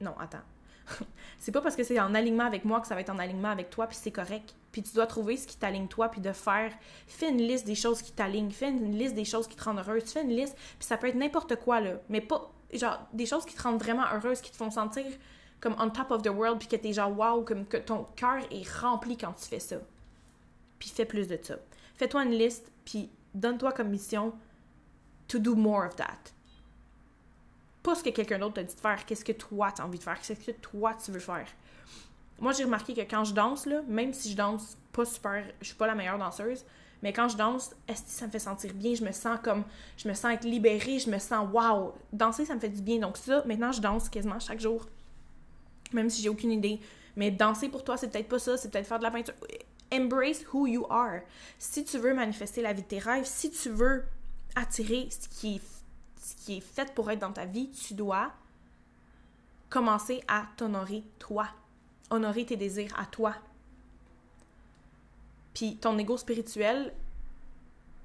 Non, 0.00 0.14
attends. 0.18 0.42
c'est 1.38 1.52
pas 1.52 1.60
parce 1.60 1.76
que 1.76 1.84
c'est 1.84 2.00
en 2.00 2.14
alignement 2.14 2.44
avec 2.44 2.64
moi 2.64 2.80
que 2.80 2.86
ça 2.86 2.94
va 2.94 3.00
être 3.02 3.10
en 3.10 3.18
alignement 3.18 3.50
avec 3.50 3.70
toi, 3.70 3.86
puis 3.86 3.98
c'est 4.00 4.10
correct. 4.10 4.54
Puis 4.72 4.82
tu 4.82 4.94
dois 4.94 5.06
trouver 5.06 5.36
ce 5.36 5.46
qui 5.46 5.56
t'aligne 5.56 5.88
toi, 5.88 6.08
puis 6.08 6.20
de 6.20 6.32
faire. 6.32 6.72
Fais 7.06 7.28
une 7.28 7.38
liste 7.42 7.66
des 7.66 7.74
choses 7.74 8.02
qui 8.02 8.12
t'alignent, 8.12 8.50
fais 8.50 8.70
une 8.70 8.96
liste 8.96 9.14
des 9.14 9.24
choses 9.24 9.46
qui 9.46 9.56
te 9.56 9.64
rendent 9.64 9.78
heureuse, 9.78 10.04
fais 10.04 10.22
une 10.22 10.30
liste, 10.30 10.56
puis 10.56 10.86
ça 10.86 10.96
peut 10.96 11.08
être 11.08 11.16
n'importe 11.16 11.56
quoi, 11.56 11.80
là. 11.80 12.00
Mais 12.08 12.20
pas. 12.20 12.50
Genre, 12.72 12.98
des 13.12 13.26
choses 13.26 13.44
qui 13.44 13.54
te 13.54 13.62
rendent 13.62 13.82
vraiment 13.82 14.04
heureuse, 14.12 14.40
qui 14.40 14.50
te 14.50 14.56
font 14.56 14.70
sentir 14.70 15.04
comme 15.60 15.74
on 15.78 15.90
top 15.90 16.10
of 16.10 16.22
the 16.22 16.28
world, 16.28 16.58
puis 16.58 16.68
que 16.68 16.76
t'es 16.76 16.92
genre 16.92 17.16
wow, 17.16 17.42
comme 17.42 17.66
que 17.66 17.76
ton 17.76 18.04
cœur 18.16 18.38
est 18.50 18.68
rempli 18.80 19.16
quand 19.16 19.32
tu 19.32 19.44
fais 19.46 19.60
ça. 19.60 19.76
Puis 20.78 20.88
fais 20.88 21.04
plus 21.04 21.28
de 21.28 21.38
ça. 21.40 21.56
Fais-toi 21.96 22.24
une 22.24 22.32
liste, 22.32 22.72
puis 22.84 23.10
donne-toi 23.34 23.72
comme 23.72 23.90
mission 23.90 24.32
to 25.28 25.38
do 25.38 25.54
more 25.54 25.84
of 25.86 25.96
that. 25.96 26.32
Pas 27.82 27.94
ce 27.94 28.02
que 28.02 28.10
quelqu'un 28.10 28.38
d'autre 28.38 28.54
t'a 28.54 28.62
dit 28.62 28.74
de 28.74 28.80
faire, 28.80 29.04
qu'est-ce 29.04 29.24
que 29.24 29.32
toi 29.32 29.70
t'as 29.72 29.84
envie 29.84 29.98
de 29.98 30.02
faire, 30.02 30.18
qu'est-ce 30.20 30.44
que 30.44 30.52
toi 30.52 30.94
tu 30.94 31.10
veux 31.12 31.20
faire. 31.20 31.46
Moi, 32.38 32.52
j'ai 32.52 32.64
remarqué 32.64 32.94
que 32.94 33.02
quand 33.02 33.24
je 33.24 33.34
danse, 33.34 33.66
là, 33.66 33.82
même 33.86 34.14
si 34.14 34.30
je 34.30 34.36
danse 34.36 34.78
pas 34.92 35.04
super, 35.04 35.44
je 35.60 35.66
suis 35.66 35.76
pas 35.76 35.86
la 35.86 35.94
meilleure 35.94 36.18
danseuse, 36.18 36.64
mais 37.02 37.12
quand 37.12 37.28
je 37.28 37.36
danse, 37.36 37.74
est-ce 37.88 38.02
que 38.02 38.10
ça 38.10 38.26
me 38.26 38.30
fait 38.30 38.38
sentir 38.38 38.74
bien? 38.74 38.94
Je 38.94 39.04
me 39.04 39.12
sens 39.12 39.38
comme, 39.42 39.64
je 39.96 40.08
me 40.08 40.14
sens 40.14 40.32
être 40.32 40.44
libérée, 40.44 40.98
je 40.98 41.10
me 41.10 41.18
sens 41.18 41.48
wow! 41.52 41.94
Danser, 42.12 42.44
ça 42.44 42.54
me 42.54 42.60
fait 42.60 42.68
du 42.68 42.82
bien. 42.82 42.98
Donc 42.98 43.16
ça, 43.16 43.42
maintenant, 43.46 43.72
je 43.72 43.80
danse 43.80 44.08
quasiment 44.08 44.38
chaque 44.38 44.60
jour, 44.60 44.86
même 45.92 46.10
si 46.10 46.22
j'ai 46.22 46.28
aucune 46.28 46.52
idée. 46.52 46.80
Mais 47.16 47.30
danser 47.30 47.68
pour 47.68 47.84
toi, 47.84 47.96
c'est 47.96 48.08
peut-être 48.08 48.28
pas 48.28 48.38
ça, 48.38 48.56
c'est 48.56 48.70
peut-être 48.70 48.86
faire 48.86 48.98
de 48.98 49.04
la 49.04 49.10
peinture. 49.10 49.34
Embrace 49.92 50.44
who 50.52 50.66
you 50.66 50.86
are. 50.90 51.20
Si 51.58 51.84
tu 51.84 51.98
veux 51.98 52.14
manifester 52.14 52.62
la 52.62 52.72
vie 52.72 52.82
de 52.82 52.86
tes 52.86 52.98
rêves, 52.98 53.24
si 53.24 53.50
tu 53.50 53.70
veux 53.70 54.04
attirer 54.54 55.08
ce 55.10 55.28
qui 55.28 55.56
est, 55.56 55.62
ce 56.20 56.34
qui 56.36 56.58
est 56.58 56.60
fait 56.60 56.94
pour 56.94 57.10
être 57.10 57.18
dans 57.18 57.32
ta 57.32 57.44
vie, 57.44 57.70
tu 57.70 57.94
dois 57.94 58.32
commencer 59.68 60.22
à 60.28 60.44
t'honorer 60.56 61.02
toi 61.18 61.48
honorer 62.10 62.44
tes 62.44 62.56
désirs 62.56 62.92
à 62.98 63.06
toi. 63.06 63.34
Puis 65.54 65.76
ton 65.76 65.96
ego 65.98 66.16
spirituel, 66.16 66.92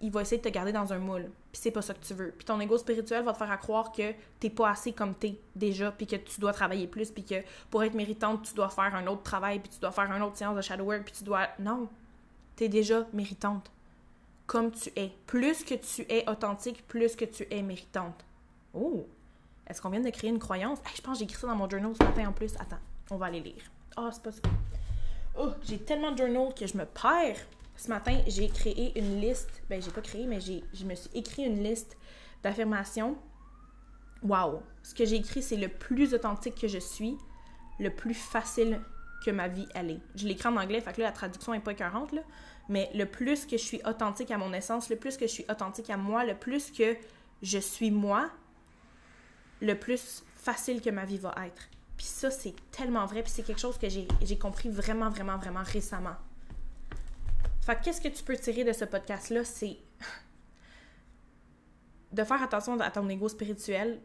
il 0.01 0.11
va 0.11 0.21
essayer 0.21 0.37
de 0.37 0.43
te 0.43 0.49
garder 0.49 0.71
dans 0.71 0.91
un 0.93 0.99
moule. 0.99 1.31
Puis 1.51 1.61
c'est 1.61 1.71
pas 1.71 1.81
ça 1.81 1.93
que 1.93 2.05
tu 2.05 2.13
veux. 2.13 2.31
Puis 2.31 2.45
ton 2.45 2.59
ego 2.59 2.77
spirituel 2.77 3.23
va 3.23 3.33
te 3.33 3.37
faire 3.37 3.59
croire 3.59 3.91
que 3.91 4.13
t'es 4.39 4.49
pas 4.49 4.69
assez 4.69 4.93
comme 4.93 5.15
t'es 5.15 5.39
déjà, 5.55 5.91
puis 5.91 6.05
que 6.05 6.15
tu 6.15 6.39
dois 6.39 6.53
travailler 6.53 6.87
plus, 6.87 7.11
puis 7.11 7.23
que 7.23 7.35
pour 7.69 7.83
être 7.83 7.93
méritante, 7.93 8.43
tu 8.43 8.53
dois 8.53 8.69
faire 8.69 8.93
un 8.95 9.07
autre 9.07 9.23
travail, 9.23 9.59
puis 9.59 9.69
tu 9.69 9.79
dois 9.79 9.91
faire 9.91 10.11
une 10.11 10.21
autre 10.21 10.37
séance 10.37 10.55
de 10.55 10.61
shadow 10.61 10.83
work, 10.83 11.03
puis 11.05 11.13
tu 11.13 11.23
dois... 11.23 11.47
Non! 11.59 11.87
T'es 12.55 12.69
déjà 12.69 13.05
méritante. 13.13 13.71
Comme 14.47 14.71
tu 14.71 14.91
es. 14.95 15.11
Plus 15.25 15.63
que 15.63 15.75
tu 15.75 16.05
es 16.09 16.29
authentique, 16.29 16.85
plus 16.87 17.15
que 17.15 17.25
tu 17.25 17.47
es 17.49 17.61
méritante. 17.61 18.25
Oh! 18.73 19.07
Est-ce 19.67 19.81
qu'on 19.81 19.89
vient 19.89 20.01
de 20.01 20.09
créer 20.09 20.29
une 20.29 20.39
croyance? 20.39 20.79
je 20.95 21.01
pense 21.01 21.13
que 21.13 21.19
j'ai 21.19 21.25
écrit 21.25 21.39
ça 21.39 21.47
dans 21.47 21.55
mon 21.55 21.69
journal 21.69 21.93
ce 21.95 22.03
matin 22.03 22.27
en 22.27 22.31
plus. 22.31 22.55
Attends, 22.59 22.77
on 23.09 23.17
va 23.17 23.27
aller 23.27 23.39
lire. 23.39 23.63
Ah, 23.97 24.09
c'est 24.11 24.21
pas 24.21 24.31
ça. 24.31 24.41
Oh, 25.37 25.51
j'ai 25.63 25.79
tellement 25.79 26.11
de 26.11 26.17
journaux 26.17 26.53
que 26.57 26.65
je 26.65 26.77
me 26.77 26.85
perds. 26.85 27.37
Ce 27.75 27.89
matin, 27.89 28.17
j'ai 28.27 28.47
créé 28.47 28.97
une 28.97 29.19
liste. 29.19 29.61
Ben, 29.69 29.81
j'ai 29.81 29.91
pas 29.91 30.01
créé, 30.01 30.25
mais 30.25 30.39
je 30.39 30.85
me 30.85 30.95
suis 30.95 31.09
écrit 31.13 31.43
une 31.43 31.61
liste 31.61 31.97
d'affirmations. 32.41 33.17
Waouh! 34.23 34.61
Ce 34.81 34.95
que 34.95 35.05
j'ai 35.05 35.17
écrit, 35.17 35.43
c'est 35.43 35.57
le 35.57 35.67
plus 35.67 36.13
authentique 36.13 36.55
que 36.55 36.67
je 36.67 36.77
suis, 36.77 37.17
le 37.79 37.89
plus 37.89 38.13
facile 38.13 38.79
que 39.25 39.31
ma 39.31 39.47
vie 39.47 39.67
allait. 39.73 39.99
Je 40.15 40.25
l'écris 40.27 40.47
en 40.47 40.55
anglais, 40.57 40.79
fait 40.79 40.93
que 40.93 41.01
là, 41.01 41.07
la 41.07 41.11
traduction 41.11 41.53
est 41.53 41.59
pas 41.59 41.71
écœurante, 41.73 42.13
là. 42.13 42.21
Mais 42.69 42.89
le 42.95 43.05
plus 43.05 43.45
que 43.45 43.57
je 43.57 43.63
suis 43.63 43.81
authentique 43.85 44.31
à 44.31 44.37
mon 44.37 44.53
essence, 44.53 44.89
le 44.89 44.95
plus 44.95 45.17
que 45.17 45.27
je 45.27 45.31
suis 45.31 45.45
authentique 45.49 45.89
à 45.89 45.97
moi, 45.97 46.23
le 46.23 46.35
plus 46.35 46.71
que 46.71 46.95
je 47.41 47.59
suis 47.59 47.91
moi, 47.91 48.29
le 49.61 49.77
plus 49.77 50.23
facile 50.35 50.81
que 50.81 50.89
ma 50.89 51.05
vie 51.05 51.17
va 51.17 51.35
être. 51.45 51.69
Puis 52.05 52.13
ça, 52.13 52.29
c'est 52.29 52.53
tellement 52.69 53.07
vrai, 53.07 53.23
puis 53.23 53.31
c'est 53.31 53.41
quelque 53.41 53.59
chose 53.59 53.79
que 53.79 53.87
j'ai 53.89 54.37
compris 54.37 54.69
vraiment, 54.69 55.09
vraiment, 55.09 55.39
vraiment 55.39 55.63
récemment. 55.63 56.13
Fait 57.61 57.79
qu'est-ce 57.81 57.99
que 57.99 58.09
tu 58.09 58.23
peux 58.23 58.37
tirer 58.37 58.63
de 58.63 58.73
ce 58.73 58.85
podcast-là, 58.85 59.43
c'est 59.43 59.75
de 62.11 62.23
faire 62.23 62.43
attention 62.43 62.79
à 62.79 62.91
ton 62.91 63.09
ego 63.09 63.27
spirituel, 63.27 63.99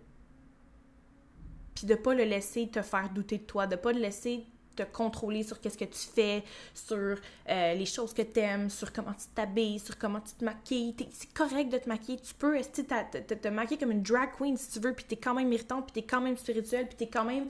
puis 1.75 1.87
de 1.87 1.95
pas 1.95 2.15
le 2.15 2.25
laisser 2.25 2.71
te 2.71 2.81
faire 2.81 3.11
douter 3.11 3.37
de 3.37 3.43
toi, 3.45 3.67
de 3.67 3.77
pas 3.77 3.93
le 3.93 4.01
laisser 4.01 4.47
te 4.77 4.83
contrôler 4.83 5.43
sur 5.43 5.61
qu'est-ce 5.61 5.77
que 5.77 5.85
tu 5.85 6.09
fais, 6.15 6.43
sur 6.73 6.97
euh, 6.97 7.75
les 7.75 7.85
choses 7.85 8.15
que 8.15 8.23
tu 8.23 8.41
aimes, 8.41 8.71
sur 8.71 8.95
comment 8.95 9.13
tu 9.13 9.27
t'habilles, 9.35 9.79
sur 9.79 9.99
comment 9.99 10.21
tu 10.21 10.33
te 10.33 10.45
maquilles. 10.45 10.97
C'est 11.13 11.35
correct 11.35 11.71
de 11.71 11.77
te 11.77 11.87
maquiller. 11.87 12.19
Tu 12.19 12.33
peux 12.33 12.59
te, 12.63 12.81
te, 12.81 13.35
te, 13.35 13.49
maquiller 13.49 13.79
comme 13.79 13.91
une 13.91 14.03
drag 14.03 14.31
queen 14.39 14.57
si 14.57 14.71
tu 14.71 14.81
veux, 14.81 14.95
puis 14.95 15.05
t'es 15.05 15.17
quand 15.17 15.35
même 15.35 15.49
méritante, 15.49 15.85
puis 15.85 16.01
t'es 16.01 16.09
quand 16.09 16.23
même 16.23 16.39
spirituelle, 16.39 16.87
puis 16.87 16.97
t'es 16.97 17.09
quand 17.09 17.25
même 17.25 17.49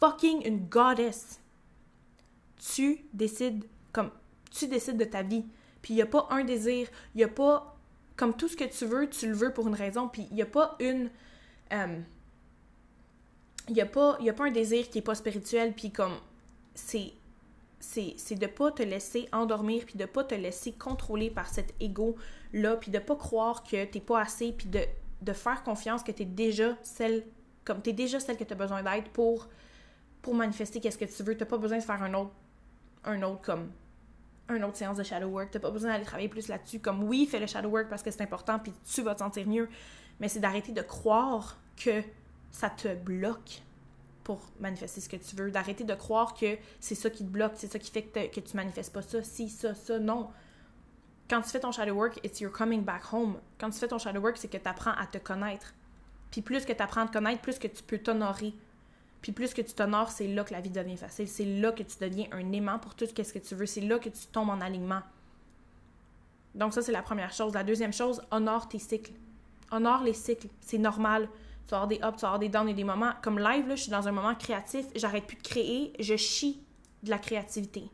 fucking 0.00 0.46
une 0.46 0.66
goddess. 0.68 1.40
Tu 2.58 3.04
décides 3.12 3.64
comme 3.92 4.10
tu 4.50 4.68
décides 4.68 4.96
de 4.96 5.04
ta 5.04 5.22
vie. 5.22 5.44
Puis 5.82 5.94
il 5.94 5.96
n'y 5.96 6.02
a 6.02 6.06
pas 6.06 6.26
un 6.30 6.44
désir, 6.44 6.88
il 7.14 7.18
n'y 7.18 7.24
a 7.24 7.28
pas 7.28 7.76
comme 8.16 8.34
tout 8.34 8.48
ce 8.48 8.56
que 8.56 8.64
tu 8.64 8.86
veux, 8.86 9.08
tu 9.10 9.26
le 9.28 9.34
veux 9.34 9.52
pour 9.52 9.66
une 9.68 9.74
raison, 9.74 10.08
puis 10.08 10.26
il 10.30 10.36
n'y 10.36 10.42
a 10.42 10.46
pas 10.46 10.76
une 10.80 11.10
euh, 11.72 12.00
il 13.68 13.74
n'y 13.74 13.80
a 13.80 13.86
pas 13.86 14.18
a 14.18 14.32
pas 14.32 14.44
un 14.44 14.50
désir 14.50 14.88
qui 14.88 14.98
est 14.98 15.02
pas 15.02 15.14
spirituel. 15.14 15.72
Puis 15.74 15.90
comme 15.90 16.16
c'est 16.74 17.12
c'est 17.80 18.34
de 18.34 18.46
pas 18.46 18.70
te 18.72 18.82
laisser 18.82 19.28
endormir. 19.32 19.84
Puis 19.84 19.96
de 19.96 20.06
pas 20.06 20.24
te 20.24 20.34
laisser 20.34 20.72
contrôler 20.72 21.30
par 21.30 21.48
cet 21.48 21.74
ego 21.80 22.16
là 22.52 22.76
puis 22.76 22.90
de 22.90 22.98
pas 22.98 23.16
croire 23.16 23.62
que 23.62 23.84
t'es 23.84 24.00
pas 24.00 24.20
assez. 24.20 24.52
Puis 24.52 24.68
de, 24.68 24.80
de 25.22 25.32
faire 25.32 25.62
confiance 25.62 26.02
que 26.02 26.12
tu 26.12 26.22
es 26.22 26.26
déjà 26.26 26.76
celle 26.82 27.24
comme 27.64 27.80
tu 27.82 27.90
es 27.90 27.92
déjà 27.92 28.20
celle 28.20 28.36
que 28.36 28.44
tu 28.44 28.52
as 28.52 28.56
besoin 28.56 28.82
d'être 28.82 29.10
pour 29.10 29.48
pour 30.24 30.34
manifester 30.34 30.80
qu'est-ce 30.80 30.96
que 30.96 31.04
tu 31.04 31.22
veux. 31.22 31.36
T'as 31.36 31.44
pas 31.44 31.58
besoin 31.58 31.78
de 31.78 31.82
faire 31.82 32.02
un 32.02 32.14
autre, 32.14 32.32
un 33.04 33.22
autre 33.22 33.42
comme 33.42 33.70
un 34.48 34.62
autre 34.62 34.76
séance 34.76 34.96
de 34.96 35.02
shadow 35.02 35.28
work. 35.28 35.50
T'as 35.50 35.60
pas 35.60 35.70
besoin 35.70 35.92
d'aller 35.92 36.04
travailler 36.04 36.30
plus 36.30 36.48
là-dessus. 36.48 36.80
Comme 36.80 37.04
oui, 37.04 37.26
fais 37.26 37.38
le 37.38 37.46
shadow 37.46 37.68
work 37.68 37.88
parce 37.90 38.02
que 38.02 38.10
c'est 38.10 38.22
important 38.22 38.58
puis 38.58 38.72
tu 38.90 39.02
vas 39.02 39.14
te 39.14 39.20
sentir 39.20 39.46
mieux. 39.46 39.68
Mais 40.18 40.28
c'est 40.28 40.40
d'arrêter 40.40 40.72
de 40.72 40.80
croire 40.80 41.58
que 41.76 42.02
ça 42.50 42.70
te 42.70 42.94
bloque 42.94 43.60
pour 44.22 44.40
manifester 44.60 45.02
ce 45.02 45.10
que 45.10 45.16
tu 45.16 45.36
veux. 45.36 45.50
D'arrêter 45.50 45.84
de 45.84 45.94
croire 45.94 46.32
que 46.32 46.56
c'est 46.80 46.94
ça 46.94 47.10
qui 47.10 47.22
te 47.22 47.30
bloque, 47.30 47.52
c'est 47.56 47.70
ça 47.70 47.78
qui 47.78 47.90
fait 47.90 48.04
que, 48.04 48.40
tu 48.40 48.56
manifestes 48.56 48.94
pas 48.94 49.02
ça, 49.02 49.22
si, 49.22 49.50
ça, 49.50 49.74
ça. 49.74 49.98
Non. 49.98 50.30
Quand 51.28 51.42
tu 51.42 51.50
fais 51.50 51.60
ton 51.60 51.70
shadow 51.70 51.92
work, 51.92 52.18
it's 52.24 52.40
you're 52.40 52.52
coming 52.52 52.82
back 52.82 53.12
home. 53.12 53.36
Quand 53.58 53.68
tu 53.68 53.78
fais 53.78 53.88
ton 53.88 53.98
shadow 53.98 54.20
work, 54.20 54.38
c'est 54.38 54.48
que 54.48 54.56
tu 54.56 54.68
apprends 54.68 54.92
à 54.92 55.06
te 55.06 55.18
connaître. 55.18 55.74
Puis 56.30 56.40
plus 56.40 56.64
que 56.64 56.72
tu 56.72 56.82
apprends 56.82 57.02
à 57.02 57.08
te 57.08 57.12
connaître, 57.12 57.42
plus 57.42 57.58
que 57.58 57.68
tu 57.68 57.82
peux 57.82 57.98
t'honorer 57.98 58.54
puis 59.24 59.32
plus 59.32 59.54
que 59.54 59.62
tu 59.62 59.72
t'honores, 59.72 60.10
c'est 60.10 60.26
là 60.26 60.44
que 60.44 60.52
la 60.52 60.60
vie 60.60 60.68
devient 60.68 60.98
facile. 60.98 61.26
C'est 61.28 61.46
là 61.46 61.72
que 61.72 61.82
tu 61.82 61.96
deviens 61.98 62.26
un 62.32 62.52
aimant 62.52 62.78
pour 62.78 62.94
tout 62.94 63.06
ce 63.06 63.14
que 63.14 63.38
tu 63.38 63.54
veux. 63.54 63.64
C'est 63.64 63.80
là 63.80 63.98
que 63.98 64.10
tu 64.10 64.26
tombes 64.30 64.50
en 64.50 64.60
alignement. 64.60 65.00
Donc 66.54 66.74
ça, 66.74 66.82
c'est 66.82 66.92
la 66.92 67.00
première 67.00 67.32
chose. 67.32 67.54
La 67.54 67.64
deuxième 67.64 67.94
chose, 67.94 68.20
honore 68.30 68.68
tes 68.68 68.78
cycles. 68.78 69.14
Honore 69.72 70.02
les 70.02 70.12
cycles. 70.12 70.48
C'est 70.60 70.76
normal. 70.76 71.30
Tu 71.66 71.70
vas 71.70 71.78
avoir 71.78 71.88
des 71.88 71.96
ups, 71.96 72.16
tu 72.16 72.20
vas 72.20 72.28
avoir 72.28 72.38
des 72.38 72.50
downs 72.50 72.68
et 72.68 72.74
des 72.74 72.84
moments. 72.84 73.12
Comme 73.22 73.38
live, 73.38 73.66
là, 73.66 73.76
je 73.76 73.84
suis 73.84 73.90
dans 73.90 74.06
un 74.06 74.12
moment 74.12 74.34
créatif. 74.34 74.84
J'arrête 74.94 75.24
plus 75.24 75.38
de 75.38 75.42
créer. 75.42 75.94
Je 75.98 76.16
chie 76.16 76.60
de 77.02 77.08
la 77.08 77.16
créativité. 77.16 77.84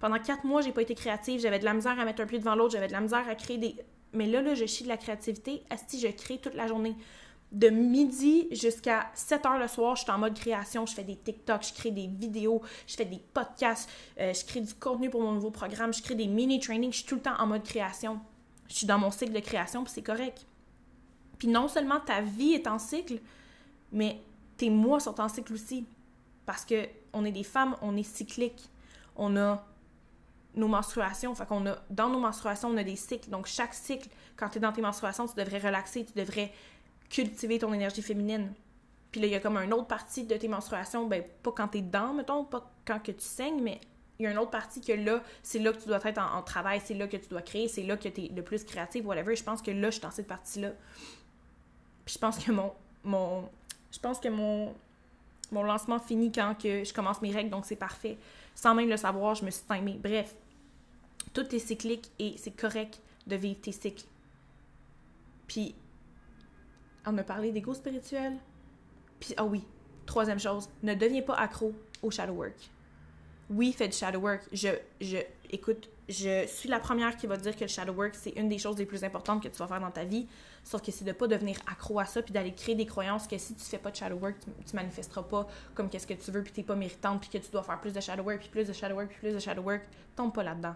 Pendant 0.00 0.18
quatre 0.18 0.42
mois, 0.42 0.62
j'ai 0.62 0.72
pas 0.72 0.82
été 0.82 0.96
créative. 0.96 1.40
J'avais 1.40 1.60
de 1.60 1.64
la 1.64 1.74
misère 1.74 1.96
à 1.96 2.04
mettre 2.04 2.22
un 2.22 2.26
pied 2.26 2.40
devant 2.40 2.56
l'autre. 2.56 2.72
J'avais 2.72 2.88
de 2.88 2.92
la 2.92 3.02
misère 3.02 3.28
à 3.28 3.36
créer 3.36 3.58
des... 3.58 3.76
Mais 4.12 4.26
là, 4.26 4.42
là, 4.42 4.56
je 4.56 4.66
chie 4.66 4.82
de 4.82 4.88
la 4.88 4.96
créativité. 4.96 5.62
si 5.86 6.00
je 6.00 6.08
crée 6.08 6.38
toute 6.38 6.54
la 6.54 6.66
journée 6.66 6.96
de 7.52 7.68
midi 7.68 8.48
jusqu'à 8.50 9.10
7 9.14 9.46
heures 9.46 9.58
le 9.58 9.68
soir, 9.68 9.96
je 9.96 10.02
suis 10.02 10.10
en 10.10 10.18
mode 10.18 10.34
création. 10.34 10.84
Je 10.84 10.94
fais 10.94 11.04
des 11.04 11.16
TikTok, 11.16 11.64
je 11.64 11.72
crée 11.72 11.90
des 11.90 12.06
vidéos, 12.06 12.60
je 12.86 12.96
fais 12.96 13.04
des 13.04 13.22
podcasts, 13.32 13.88
euh, 14.20 14.32
je 14.34 14.44
crée 14.44 14.60
du 14.60 14.74
contenu 14.74 15.10
pour 15.10 15.22
mon 15.22 15.32
nouveau 15.32 15.50
programme, 15.50 15.94
je 15.94 16.02
crée 16.02 16.14
des 16.14 16.26
mini-trainings. 16.26 16.92
Je 16.92 16.98
suis 16.98 17.06
tout 17.06 17.14
le 17.14 17.22
temps 17.22 17.38
en 17.38 17.46
mode 17.46 17.62
création. 17.62 18.20
Je 18.68 18.74
suis 18.74 18.86
dans 18.86 18.98
mon 18.98 19.10
cycle 19.10 19.32
de 19.32 19.40
création, 19.40 19.84
puis 19.84 19.92
c'est 19.94 20.02
correct. 20.02 20.44
Puis 21.38 21.48
non 21.48 21.68
seulement 21.68 22.00
ta 22.00 22.20
vie 22.20 22.54
est 22.54 22.66
en 22.66 22.78
cycle, 22.78 23.20
mais 23.92 24.20
tes 24.56 24.70
mois 24.70 25.00
sont 25.00 25.20
en 25.20 25.28
cycle 25.28 25.52
aussi. 25.52 25.86
Parce 26.46 26.64
que 26.64 26.86
on 27.12 27.24
est 27.24 27.32
des 27.32 27.44
femmes, 27.44 27.76
on 27.82 27.96
est 27.96 28.02
cycliques. 28.02 28.68
On 29.16 29.36
a 29.36 29.64
nos 30.54 30.68
menstruations. 30.68 31.34
Fait 31.34 31.46
qu'on 31.46 31.66
a, 31.66 31.76
dans 31.90 32.08
nos 32.08 32.18
menstruations, 32.18 32.68
on 32.68 32.76
a 32.76 32.84
des 32.84 32.96
cycles. 32.96 33.30
Donc, 33.30 33.46
chaque 33.46 33.74
cycle, 33.74 34.08
quand 34.36 34.48
tu 34.48 34.58
es 34.58 34.60
dans 34.60 34.72
tes 34.72 34.82
menstruations, 34.82 35.26
tu 35.26 35.34
devrais 35.34 35.58
relaxer, 35.58 36.04
tu 36.04 36.12
devrais 36.18 36.52
cultiver 37.08 37.58
ton 37.58 37.72
énergie 37.72 38.02
féminine. 38.02 38.52
Puis 39.10 39.20
là, 39.20 39.26
il 39.26 39.32
y 39.32 39.36
a 39.36 39.40
comme 39.40 39.56
une 39.56 39.72
autre 39.72 39.86
partie 39.86 40.24
de 40.24 40.36
tes 40.36 40.48
menstruations, 40.48 41.06
ben 41.06 41.22
pas 41.42 41.52
quand 41.52 41.68
t'es 41.68 41.80
dedans, 41.80 42.12
mettons, 42.12 42.44
pas 42.44 42.70
quand 42.84 42.98
que 42.98 43.12
tu 43.12 43.24
saignes, 43.24 43.62
mais 43.62 43.80
il 44.18 44.24
y 44.24 44.26
a 44.26 44.30
une 44.30 44.38
autre 44.38 44.50
partie 44.50 44.80
que 44.80 44.92
là, 44.92 45.22
c'est 45.42 45.58
là 45.58 45.72
que 45.72 45.78
tu 45.78 45.88
dois 45.88 46.00
être 46.04 46.18
en, 46.18 46.42
travail, 46.42 46.80
c'est 46.84 46.94
là 46.94 47.06
que 47.06 47.16
tu 47.16 47.28
dois 47.28 47.42
créer, 47.42 47.68
c'est 47.68 47.82
là 47.82 47.96
que 47.96 48.08
tu 48.08 48.24
es 48.24 48.28
le 48.28 48.42
plus 48.42 48.64
créatif, 48.64 49.04
whatever. 49.04 49.36
Je 49.36 49.44
pense 49.44 49.62
que 49.62 49.70
là, 49.70 49.88
je 49.88 49.92
suis 49.92 50.00
dans 50.00 50.10
cette 50.10 50.26
partie-là. 50.26 50.70
Puis 52.04 52.14
je 52.14 52.18
pense 52.18 52.38
que 52.38 52.50
mon, 52.50 52.72
mon 53.04 53.48
je 53.92 53.98
pense 53.98 54.18
que 54.18 54.28
mon, 54.28 54.74
mon 55.52 55.62
lancement 55.62 55.98
finit 55.98 56.32
quand 56.32 56.54
que 56.60 56.84
je 56.84 56.92
commence 56.92 57.20
mes 57.22 57.30
règles, 57.30 57.50
donc 57.50 57.64
c'est 57.66 57.76
parfait. 57.76 58.16
Sans 58.54 58.74
même 58.74 58.88
le 58.88 58.96
savoir, 58.96 59.34
je 59.34 59.44
me 59.44 59.50
suis 59.50 59.64
timée. 59.64 59.98
Bref, 60.02 60.34
tout 61.32 61.54
est 61.54 61.58
cyclique 61.58 62.10
et 62.18 62.34
c'est 62.38 62.56
correct 62.56 63.00
de 63.26 63.36
vivre 63.36 63.60
tes 63.60 63.72
cycles. 63.72 64.04
Puis 65.46 65.74
on 67.06 67.16
a 67.18 67.22
parlé 67.22 67.52
d'ego 67.52 67.72
spirituel. 67.74 68.36
Puis, 69.20 69.34
ah 69.36 69.44
oui, 69.44 69.64
troisième 70.04 70.38
chose, 70.38 70.68
ne 70.82 70.94
deviens 70.94 71.22
pas 71.22 71.34
accro 71.34 71.72
au 72.02 72.10
shadow 72.10 72.34
work. 72.34 72.70
Oui, 73.48 73.72
fais 73.72 73.88
du 73.88 73.96
shadow 73.96 74.18
work. 74.18 74.42
Je, 74.52 74.68
écoute, 75.50 75.88
je 76.08 76.46
suis 76.48 76.68
la 76.68 76.80
première 76.80 77.16
qui 77.16 77.28
va 77.28 77.36
dire 77.36 77.54
que 77.54 77.62
le 77.62 77.68
shadow 77.68 77.92
work, 77.92 78.14
c'est 78.14 78.30
une 78.30 78.48
des 78.48 78.58
choses 78.58 78.76
les 78.76 78.86
plus 78.86 79.04
importantes 79.04 79.42
que 79.42 79.48
tu 79.48 79.56
vas 79.58 79.68
faire 79.68 79.80
dans 79.80 79.90
ta 79.90 80.04
vie. 80.04 80.26
Sauf 80.64 80.82
que 80.82 80.90
c'est 80.90 81.04
de 81.04 81.12
pas 81.12 81.28
devenir 81.28 81.56
accro 81.70 82.00
à 82.00 82.06
ça 82.06 82.22
puis 82.22 82.32
d'aller 82.32 82.52
créer 82.52 82.74
des 82.74 82.86
croyances 82.86 83.28
que 83.28 83.38
si 83.38 83.54
tu 83.54 83.62
fais 83.62 83.78
pas 83.78 83.92
de 83.92 83.96
shadow 83.96 84.16
work, 84.16 84.40
tu, 84.40 84.50
tu 84.64 84.74
manifesteras 84.74 85.22
pas 85.22 85.46
comme 85.74 85.88
qu'est-ce 85.88 86.08
que 86.08 86.14
tu 86.14 86.32
veux 86.32 86.42
puis 86.42 86.52
t'es 86.52 86.64
pas 86.64 86.74
méritante 86.74 87.20
puis 87.20 87.30
que 87.30 87.38
tu 87.38 87.50
dois 87.52 87.62
faire 87.62 87.80
plus 87.80 87.92
de 87.92 88.00
shadow 88.00 88.24
work 88.24 88.40
puis 88.40 88.48
plus 88.48 88.66
de 88.66 88.72
shadow 88.72 88.96
work 88.96 89.10
puis 89.10 89.18
plus 89.18 89.32
de 89.32 89.38
shadow 89.38 89.62
work. 89.62 89.82
Tombe 90.16 90.34
pas 90.34 90.42
là-dedans. 90.42 90.74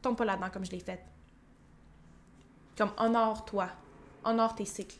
Tombe 0.00 0.16
pas 0.16 0.24
là-dedans 0.24 0.48
comme 0.50 0.64
je 0.64 0.70
l'ai 0.70 0.80
fait. 0.80 1.04
Comme 2.78 2.92
honore-toi. 2.96 3.68
Honore 4.24 4.54
tes 4.54 4.64
cycles. 4.64 4.99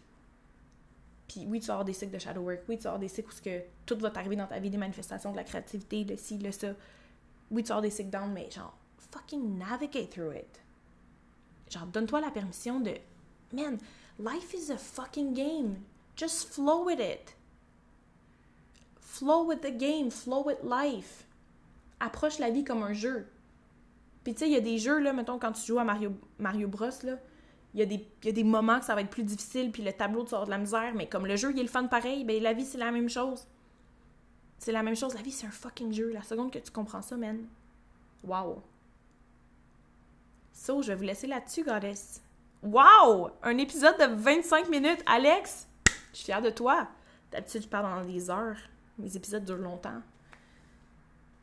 Puis 1.31 1.47
oui, 1.47 1.61
tu 1.61 1.69
vas 1.69 1.75
avoir 1.75 1.85
des 1.85 1.93
cycles 1.93 2.13
de 2.13 2.19
shadow 2.19 2.41
work. 2.41 2.63
Oui, 2.69 2.77
tu 2.77 2.83
vas 2.83 2.91
avoir 2.91 2.99
des 2.99 3.07
cycles 3.07 3.33
où 3.33 3.45
que 3.45 3.63
tout 3.87 3.97
va 3.99 4.11
t'arriver 4.11 4.35
dans 4.35 4.49
ta 4.49 4.59
vie, 4.59 4.69
des 4.69 4.79
manifestations 4.79 5.31
de 5.31 5.37
la 5.37 5.45
créativité, 5.45 6.03
le 6.03 6.17
ci, 6.17 6.39
le 6.39 6.51
ça. 6.51 6.75
Oui, 7.53 7.63
tu 7.63 7.69
vas 7.69 7.77
avoir 7.77 7.83
des 7.83 7.91
cycles 7.91 8.11
down, 8.11 8.33
mais 8.33 8.51
genre, 8.51 8.77
fucking 9.13 9.57
navigate 9.57 10.11
through 10.11 10.35
it. 10.35 10.61
Genre, 11.71 11.87
donne-toi 11.87 12.21
la 12.21 12.33
permission 12.33 12.81
de. 12.81 12.95
Man, 13.53 13.79
life 14.19 14.53
is 14.55 14.73
a 14.73 14.77
fucking 14.77 15.33
game. 15.33 15.77
Just 16.17 16.53
flow 16.53 16.85
with 16.85 16.99
it. 16.99 17.37
Flow 19.01 19.45
with 19.45 19.61
the 19.61 19.71
game, 19.71 20.11
flow 20.11 20.43
with 20.45 20.59
life. 20.65 21.27
Approche 22.01 22.41
la 22.41 22.51
vie 22.51 22.65
comme 22.65 22.83
un 22.83 22.93
jeu. 22.93 23.29
Puis 24.25 24.35
tu 24.35 24.41
sais, 24.41 24.49
il 24.49 24.53
y 24.53 24.57
a 24.57 24.61
des 24.61 24.79
jeux, 24.79 24.99
là, 24.99 25.13
mettons, 25.13 25.39
quand 25.39 25.53
tu 25.53 25.65
joues 25.65 25.79
à 25.79 25.85
Mario, 25.85 26.13
Mario 26.41 26.67
Bros, 26.67 26.89
là, 27.05 27.19
il 27.75 27.81
y, 27.81 27.83
a 27.83 27.87
des, 27.87 28.07
il 28.23 28.27
y 28.27 28.29
a 28.29 28.33
des 28.33 28.45
moments 28.45 28.81
que 28.81 28.85
ça 28.85 28.95
va 28.95 29.01
être 29.01 29.11
plus 29.11 29.23
difficile, 29.23 29.71
puis 29.71 29.83
le 29.83 29.93
tableau, 29.93 30.25
tu 30.25 30.31
sors 30.31 30.45
de 30.45 30.51
la 30.51 30.59
misère, 30.59 30.93
mais 30.95 31.09
comme 31.09 31.27
le 31.27 31.37
jeu, 31.37 31.53
il 31.53 31.59
est 31.59 31.63
le 31.63 31.69
fun 31.69 31.87
pareil, 31.87 32.25
ben 32.25 32.43
la 32.43 32.53
vie, 32.53 32.65
c'est 32.65 32.79
la 32.79 32.91
même 32.91 33.09
chose. 33.09 33.47
C'est 34.59 34.73
la 34.73 34.83
même 34.83 34.97
chose, 34.97 35.15
la 35.15 35.23
vie, 35.23 35.31
c'est 35.31 35.47
un 35.47 35.51
fucking 35.51 35.93
jeu. 35.93 36.11
La 36.13 36.23
seconde 36.23 36.53
que 36.53 36.59
tu 36.59 36.71
comprends 36.71 37.01
ça, 37.01 37.17
man. 37.17 37.47
Wow. 38.25 38.63
So, 40.53 40.83
je 40.83 40.89
vais 40.89 40.97
vous 40.97 41.05
laisser 41.05 41.27
là-dessus, 41.27 41.65
goddess. 41.65 42.23
Wow! 42.63 43.31
Un 43.43 43.57
épisode 43.57 43.99
de 43.99 44.05
25 44.05 44.69
minutes. 44.69 45.03
Alex, 45.07 45.67
je 46.13 46.17
suis 46.17 46.25
fière 46.27 46.43
de 46.43 46.51
toi. 46.51 46.89
D'habitude, 47.31 47.63
je 47.63 47.69
parle 47.69 47.87
pendant 47.89 48.05
des 48.05 48.29
heures. 48.29 48.59
Mes 48.99 49.17
épisodes 49.17 49.45
durent 49.45 49.57
longtemps. 49.57 50.03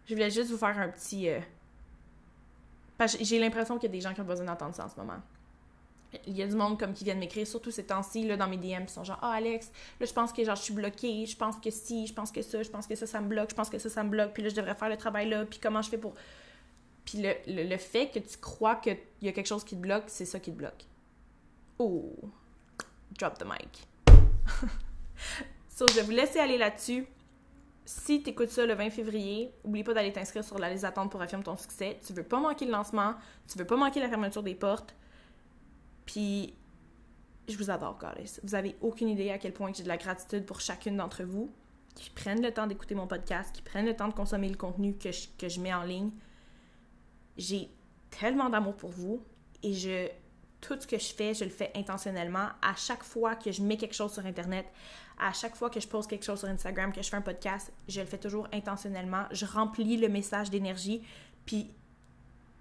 Je 0.06 0.14
voulais 0.14 0.30
juste 0.30 0.52
vous 0.52 0.58
faire 0.58 0.78
un 0.78 0.90
petit... 0.90 1.30
Euh, 1.30 1.40
j'ai 3.20 3.40
l'impression 3.40 3.80
qu'il 3.80 3.90
y 3.90 3.92
a 3.92 3.96
des 3.96 4.02
gens 4.02 4.14
qui 4.14 4.22
ont 4.22 4.26
besoin 4.26 4.46
d'entendre 4.46 4.76
ça 4.76 4.86
en 4.86 4.90
ce 4.90 4.96
moment. 4.96 5.22
Il 6.26 6.36
y 6.36 6.42
a 6.42 6.48
du 6.48 6.56
monde 6.56 6.80
comme 6.80 6.94
qui 6.94 7.04
viennent 7.04 7.20
m'écrire, 7.20 7.46
surtout 7.46 7.72
ces 7.72 7.86
temps-ci, 7.86 8.26
là, 8.26 8.38
dans 8.38 8.48
mes 8.48 8.58
DM, 8.58 8.84
ils 8.84 8.90
sont 8.90 9.04
genre, 9.04 9.20
ah, 9.22 9.34
Alex, 9.34 9.72
là, 10.00 10.06
je 10.06 10.14
pense 10.14 10.34
que 10.34 10.44
genre, 10.44 10.56
je 10.56 10.64
suis 10.64 10.74
bloquée, 10.74 11.26
je 11.26 11.36
pense 11.36 11.58
que 11.58 11.70
si, 11.70 12.08
je 12.08 12.14
pense 12.14 12.32
que 12.32 12.42
ça, 12.42 12.64
je 12.64 12.70
pense 12.70 12.88
que 12.88 12.96
ça, 12.96 13.06
ça 13.06 13.22
me 13.22 13.28
bloque, 13.28 13.50
je 13.50 13.56
pense 13.56 13.70
que 13.70 13.78
ça, 13.78 13.90
ça 13.90 14.04
me 14.04 14.10
bloque, 14.10 14.34
puis 14.34 14.44
là, 14.44 14.50
je 14.50 14.56
devrais 14.56 14.76
faire 14.76 14.90
le 14.90 14.98
travail 14.98 15.30
là, 15.30 15.46
puis 15.46 15.60
comment 15.60 15.82
je 15.82 15.90
fais 15.90 15.98
pour. 15.98 16.14
Puis 17.06 17.20
le, 17.22 17.34
le, 17.48 17.78
fait 17.78 18.10
que 18.10 18.20
tu 18.20 18.38
crois 18.38 18.76
qu'il 18.76 18.98
y 19.22 19.30
a 19.30 19.32
quelque 19.32 19.48
chose 19.48 19.64
qui 19.64 19.76
te 19.76 19.82
bloque, 19.82 20.04
c'est 20.08 20.26
ça 20.26 20.40
qui 20.40 20.52
te 20.52 20.58
bloque. 20.58 20.84
Oh, 21.80 22.12
drop 23.18 23.38
the 23.38 23.46
mic. 23.46 23.88
so, 25.70 25.86
je 25.88 25.94
vais 25.94 26.02
vous 26.02 26.12
laisser 26.12 26.40
aller 26.40 26.58
là-dessus. 26.58 27.08
Si 27.86 28.22
tu 28.22 28.32
écoutes 28.32 28.50
ça 28.50 28.66
le 28.66 28.74
20 28.74 28.90
février, 28.90 29.54
oublie 29.64 29.84
pas 29.84 29.94
d'aller 29.94 30.12
t'inscrire 30.12 30.44
sur 30.44 30.60
la 30.60 30.70
liste 30.70 30.84
d'attente 30.84 31.10
pour 31.10 31.22
affirmer 31.22 31.46
ton 31.46 31.56
succès. 31.56 31.98
Tu 32.06 32.12
veux 32.12 32.24
pas 32.24 32.42
manquer 32.42 32.66
le 32.66 32.72
lancement, 32.72 33.16
tu 33.50 33.58
veux 33.58 33.66
pas 33.66 33.78
manquer 33.78 34.02
la 34.02 34.10
fermeture 34.10 34.44
des 34.44 34.56
portes. 34.56 34.94
Puis, 36.08 36.56
je 37.48 37.56
vous 37.58 37.70
adore, 37.70 38.00
goddess. 38.00 38.42
Vous 38.44 38.56
avez 38.56 38.76
aucune 38.82 39.10
idée 39.10 39.30
à 39.30 39.38
quel 39.38 39.54
point 39.54 39.72
j'ai 39.72 39.84
de 39.84 39.88
la 39.88 39.98
gratitude 39.98 40.46
pour 40.46 40.60
chacune 40.60 40.98
d'entre 40.98 41.24
vous 41.24 41.52
qui 41.94 42.10
prennent 42.10 42.42
le 42.42 42.52
temps 42.52 42.68
d'écouter 42.68 42.96
mon 42.96 43.08
podcast, 43.08 43.54
qui 43.54 43.62
prennent 43.62 43.86
le 43.86 43.96
temps 43.96 44.08
de 44.08 44.14
consommer 44.14 44.50
le 44.50 44.56
contenu 44.56 44.96
que 44.96 45.12
je, 45.12 45.28
que 45.38 45.50
je 45.50 45.60
mets 45.60 45.74
en 45.74 45.84
ligne. 45.84 46.12
J'ai 47.38 47.70
tellement 48.10 48.50
d'amour 48.50 48.76
pour 48.76 48.90
vous 48.90 49.24
et 49.62 49.74
je 49.74 50.08
tout 50.62 50.80
ce 50.80 50.88
que 50.88 50.98
je 50.98 51.14
fais, 51.14 51.34
je 51.34 51.44
le 51.44 51.52
fais 51.52 51.72
intentionnellement. 51.76 52.50
À 52.62 52.76
chaque 52.76 53.04
fois 53.04 53.36
que 53.36 53.52
je 53.52 53.62
mets 53.62 53.78
quelque 53.78 53.94
chose 53.94 54.14
sur 54.14 54.26
Internet, 54.26 54.66
à 55.20 55.34
chaque 55.34 55.56
fois 55.56 55.70
que 55.70 55.80
je 55.80 55.88
pose 55.88 56.08
quelque 56.08 56.26
chose 56.26 56.40
sur 56.40 56.48
Instagram, 56.48 56.92
que 56.92 57.02
je 57.02 57.10
fais 57.10 57.18
un 57.18 57.22
podcast, 57.22 57.72
je 57.88 58.00
le 58.00 58.08
fais 58.08 58.18
toujours 58.18 58.48
intentionnellement. 58.54 59.26
Je 59.32 59.46
remplis 59.46 59.98
le 59.98 60.10
message 60.10 60.50
d'énergie, 60.50 61.02
puis 61.46 61.72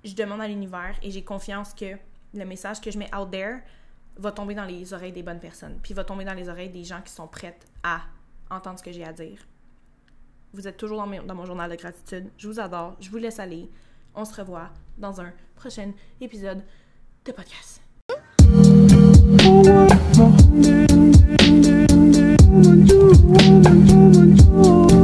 je 0.05 0.15
demande 0.15 0.41
à 0.41 0.49
l'univers 0.49 0.97
et 1.03 1.11
j'ai 1.11 1.25
confiance 1.25 1.75
que 1.75 1.97
le 2.39 2.45
message 2.45 2.81
que 2.81 2.91
je 2.91 2.99
mets 2.99 3.15
out 3.15 3.31
there 3.31 3.59
va 4.17 4.33
tomber 4.33 4.55
dans 4.55 4.65
les 4.65 4.93
oreilles 4.93 5.13
des 5.13 5.23
bonnes 5.23 5.41
personnes, 5.41 5.79
puis 5.83 5.95
va 5.95 6.05
tomber 6.05 6.25
dans 6.25 6.35
les 6.35 6.49
oreilles 6.49 6.71
des 6.71 6.85
gens 6.85 7.03
qui 7.03 7.13
sont 7.13 7.29
prêtes 7.29 7.67
à 7.83 8.03
entendre 8.51 8.79
ce 8.79 8.85
que 8.85 8.93
j'ai 8.93 9.05
à 9.05 9.13
dire. 9.13 9.39
Vous 10.53 10.67
êtes 10.67 10.77
toujours 10.77 10.99
dans 10.99 11.07
mon, 11.07 11.23
dans 11.23 11.35
mon 11.35 11.45
journal 11.45 11.71
de 11.71 11.77
gratitude. 11.77 12.31
Je 12.39 12.49
vous 12.49 12.61
adore. 12.61 12.97
Je 13.01 13.11
vous 13.11 13.19
laisse 13.19 13.39
aller. 13.39 13.69
On 14.15 14.25
se 14.25 14.35
revoit 14.35 14.71
dans 14.97 15.21
un 15.21 15.33
prochain 15.55 15.93
épisode 16.21 16.63
de 17.25 17.33
podcast. 17.33 17.83